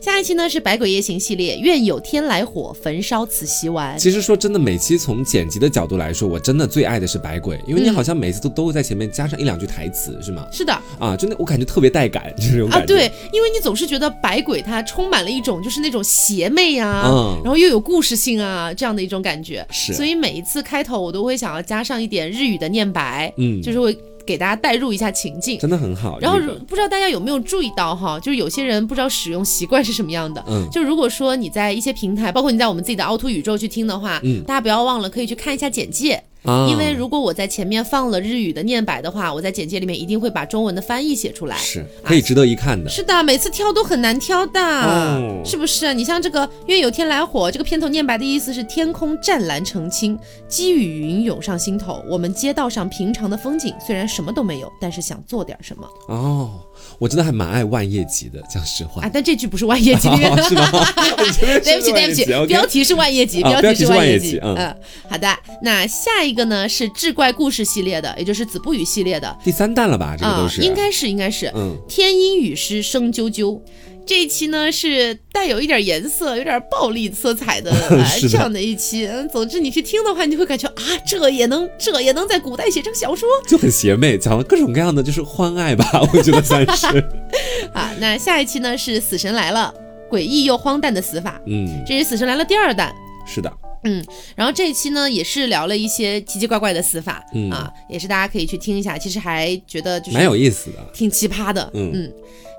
[0.00, 3.98] 下一期呢是百鬼夜行系列，愿有天来火焚烧此席丸。
[3.98, 10.46] 其实说真的，每期从剪辑的角度来说，我真的最爱的是百鬼，因为你好像每次都都会在前面加上一两句台词，是吗。
[10.52, 12.84] 是的啊，真的，我感觉特别带感， 就是这种感觉。
[12.84, 19.66] 啊，对，因为你总是觉得白鬼它充满了一种就是那种邪魅啊，然后又有故事性啊这样的一种感觉。
[19.70, 23.96] 是，所以每一次开头我都会想要加上一点日语的念白，嗯，就是会
[24.26, 26.18] 给大家带入一下情境，真的很好。
[26.20, 36.22] 然后不知道大家有没有注意到哈，就是有些人不知道使用习惯是什么样的，嗯，就如果说你在一些平台，包括你在我们自己的凹凸宇宙去听的话，嗯，大家不要忘了可以去看一下简介。
[36.68, 42.90] 因为如果我在前面放了日语的念白的话，我在简介里面一定会把中文的翻译写出来，是可以值得一看的。
[42.90, 45.94] 是的，每次挑都很难挑的，是不是？
[45.94, 52.02] 你像这个“愿有天来火”这个片头念白的意思是“天空湛蓝澄清，积雨云涌上心头”。
[52.10, 55.88] 我们街道上平常的风景虽然什么都没有，但是想做点什么。
[56.08, 56.60] 哦。
[56.98, 59.02] 我真的还蛮爱万叶集的，讲实话。
[59.02, 60.70] 啊，但这句不是万叶集的， 是吗？
[61.04, 64.74] 对不起，对不起，标题是万叶集，标题是万叶集，嗯，
[65.08, 65.28] 好的，
[65.62, 69.36] 那下一个呢是志怪故事系列的，也就是子不语系列的。
[69.44, 70.16] 第三弹了吧？
[70.18, 73.60] 这个都是，应该是，应该是，嗯，天阴雨湿声啾啾。
[74.06, 77.72] 这一期呢是带有一点颜色、有点暴力色彩的
[78.30, 79.06] 这样的一期。
[79.06, 86.86] 嗯，总之你去听的话，你就会感觉啊，这也能，这也能在古代写成小说，就很邪魅，讲了各种各样的就是欢爱吧， 我觉得算是。
[87.72, 89.72] 啊，那下一期呢是《死神来了》，
[90.14, 91.40] 诡异又荒诞的死法。
[91.46, 92.94] 嗯，这是《死神来了》第二弹。
[93.26, 93.50] 是的。
[93.84, 94.04] 嗯，
[94.34, 101.70] 然后这一期呢也是聊了一些奇奇怪怪的死法，啊，也是大家可以去听一下，其实还觉得就是蛮有意思的，挺奇葩的。
[101.74, 102.12] 嗯嗯。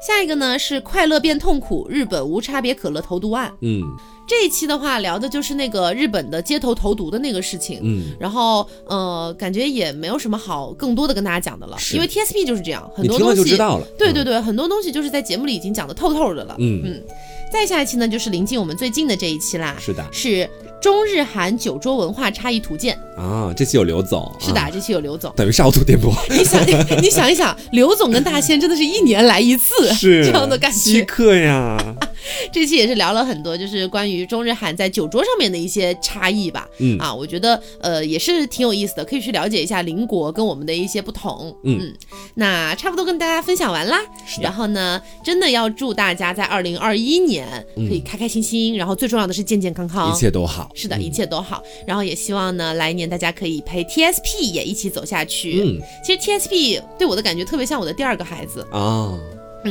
[0.05, 3.51] 下一个呢是快乐变痛苦，日本无差别可乐投毒案。
[3.61, 3.81] 嗯，
[4.27, 7.79] 这一期的话聊的就是那个日本的街头投毒的那个事情。
[7.81, 13.87] 嗯，然后呃，感觉也没有什么好更多的跟大家讲的了，因为 T S P 就是这样，很多东西就知道了。
[13.97, 16.55] 对对对，很多东西就是在节目里已经讲的透透的了。
[16.59, 17.03] 嗯嗯。
[17.51, 19.75] 再下一期呢就是临近我们最近的这一期啦。
[19.79, 20.47] 是的，是。
[20.81, 26.13] 中日韩酒桌文化差异图鉴啊，这期有刘总，是的，这期有刘总，等于是凹凸电波。
[26.29, 26.61] 你想，
[27.01, 31.77] 你想一想，刘总跟大仙真的是一年来一次，是这样的感觉，稀客呀。
[32.51, 36.67] 这期也是聊了很多，就是关于中日韩在酒桌上面的一些差异吧。
[36.79, 41.55] 嗯啊，我觉得呃也是挺有意思的，可以去了解一下邻国跟我们的一些不同。
[41.63, 41.93] 嗯，
[42.35, 43.97] 那差不多跟大家分享完啦。
[44.41, 50.64] 然后呢，真的要祝大家在二零二一年可以开开心心，然后最重要的是健健康康，一切都好。
[50.73, 51.63] 是的，一切都好。
[51.85, 55.61] 然后也希望呢，来年大家可以陪 TSP 也一起走下去。
[55.63, 59.17] 嗯，其实 TSP 对我的感觉特别像我的第二个孩子啊。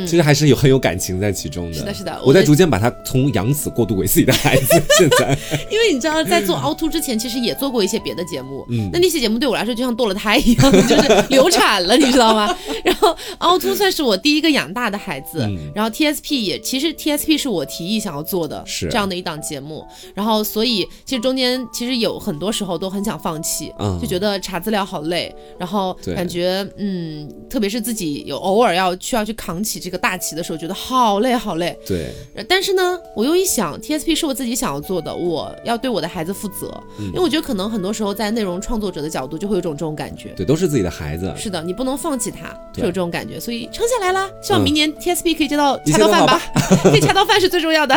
[0.07, 1.79] 其实还是有很有感情在其中的。
[1.79, 4.83] 是的，是的，我在逐渐把他从养子过渡为自己的孩子。
[4.99, 5.37] 现在，
[5.71, 8.67] 因为你知道，在做凹凸之前，其实也做过一些别的节目。
[8.71, 12.57] 嗯，那那些节目对我来说就像堕了胎一样，就是流产了，你知道吗？
[12.85, 15.49] 然后凹凸算是我第一个养大的孩子。
[15.75, 19.87] 然后 TSP 也，其实 TSP 是我提议想要做的，是这样的一档节目。
[20.15, 29.84] 然后所以其实中间其实有很多时候都很想放弃，就觉得查资料好累，然后感觉嗯，特别是自己有偶尔要需要去扛起。
[29.85, 31.77] 这个大旗的时候，觉得好累好累。
[31.87, 32.11] 对。
[32.49, 36.73] 但是呢，我又一想，TSP 是我自己想要做的，我要对我的孩子负责。
[36.99, 37.07] 嗯。
[37.07, 40.31] 因为我觉得可能很多时候在内容创作者的角度，就会有种这种感觉。
[40.37, 41.33] 对，都是自己的孩子。
[41.37, 44.31] 是的，你不能放弃他，就有这种感觉，所以撑下来啦。
[44.43, 46.41] 希望明年 TSP 可以接到恰到饭吧，
[46.83, 47.95] 可以恰到饭是最重要的。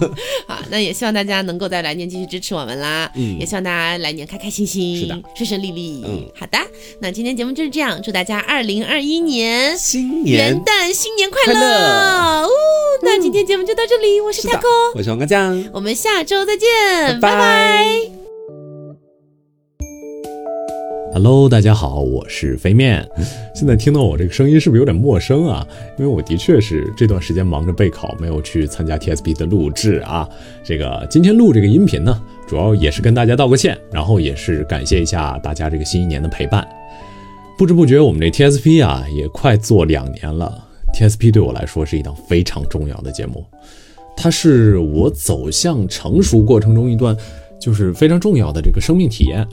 [0.46, 3.10] 好，那也希望大家能够在来年继续支持我们啦。
[3.14, 3.38] 嗯。
[3.38, 6.04] 也希望大家来年开开心心，是的，顺顺利利。
[6.06, 6.26] 嗯。
[6.38, 6.58] 好的，
[7.00, 12.44] 那今天节目就是这样，祝大家二零二一年新年元旦新年快乐！
[12.44, 12.48] 哦，
[13.02, 18.00] 那今天节目就到这里，我是 taco，我是王哥酱，我们下周再见，拜拜。
[21.12, 23.06] Hello，大家好，我是飞面。
[23.54, 25.66] 现在听到我这个声音是不是有点陌生啊？
[25.98, 30.26] 因为我的确是这段时间忙着备考，没有去参加 TSP 的录制啊。
[30.64, 36.66] 这个今天录这个音频呢，主要也是跟大家道个歉，然后也是感谢一下大家这个新一年的陪伴。
[37.58, 40.68] 不知不觉，我们这 TSP 啊也快做两年了。
[41.00, 43.42] TSP 对我来说是一档非常重要的节目，
[44.14, 47.16] 它是我走向成熟过程中一段
[47.58, 49.46] 就是非常重要的这个生命体验。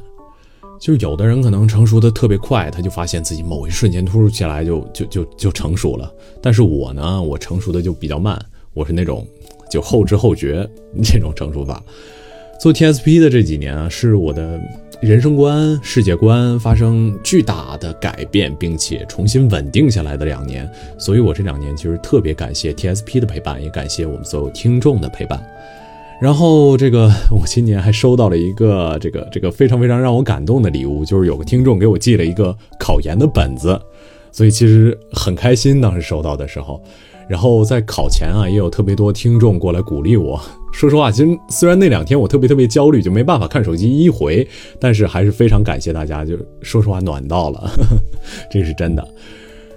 [0.77, 6.13] 就是有的人可能成熟的特别快，他就发现自己某一瞬间突如其来就就就就成熟了。
[6.41, 8.37] 但是我呢，我成熟的就比较慢，
[8.73, 9.25] 我是那种
[9.71, 10.69] 就后知后觉
[11.01, 11.81] 这种成熟法。
[12.59, 14.59] 做 TSP 的这几年啊，是我的
[14.99, 20.67] 人生观、世界观发生巨大的改变，并且重新稳定下来的两年。
[20.97, 25.39] 所以我这两年其实特别感谢 TSP 的陪伴，也感谢我们所有听众的陪伴。
[26.19, 33.79] 然后这个我今年还收到了一个这个这个非常非常让我感动的礼物，就是有个听众给我寄了一个考研的本子，
[34.31, 36.81] 所以其实很开心当时收到的时候。
[37.29, 40.39] 然后在考前啊，也有特别多听众过来鼓励我。
[40.73, 44.47] 说实话，其实虽然那两天我特别特别焦虑，就没办法看手机一回，
[44.79, 47.71] 但是还是非常感谢大家，就说实话暖到了，
[48.51, 49.07] 这是真的。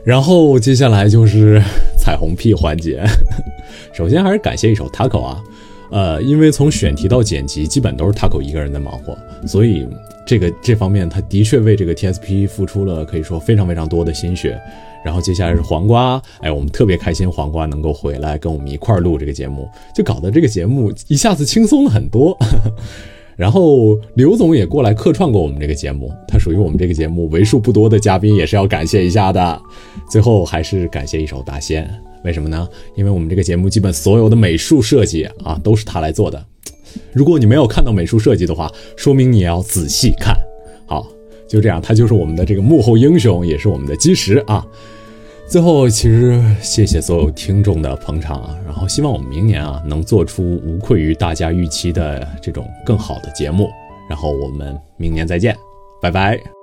[0.05, 1.63] 然后接下来就是
[1.99, 3.03] 彩虹屁环节，
[3.93, 5.43] 首先还是感谢一首 Taco 啊。
[5.91, 9.87] 呃，因为从选题到剪辑，基本都是 Taco 一个人在忙活，所以
[10.27, 14.61] 这个这方面他的确为这个 TSP 付出了可以说非常非常多的心血。
[15.03, 22.37] 然后接下来是黄瓜，哎，我们特别开心黄瓜能够回来跟我们一块儿录这个节目，就搞得这个节目一下子轻松了很多。
[23.35, 29.59] 然后刘总也过来客串过我们这个节目，他属于我们这个节目为数不多的嘉宾，也是要感谢一下的。
[30.11, 31.91] 最后还是感谢一首大仙。
[32.23, 32.69] 为什么呢？
[32.95, 36.45] 因为我们这个节目基本所有的美术设计啊都是他来做的。
[37.13, 40.35] 如果你没有看到美术设计的话，说明你也要仔细看。
[40.87, 41.07] 好，
[41.49, 44.67] 就这样，他就是我们的这个幕后英雄，也是我们的基石啊。
[45.49, 53.69] 最后，其实谢谢所有听众的捧场啊，然后希望我们明年啊能做出无愧于大家预期的这种更好的节目。
[54.09, 55.57] 然后我们明年再见，
[56.01, 56.60] 拜拜。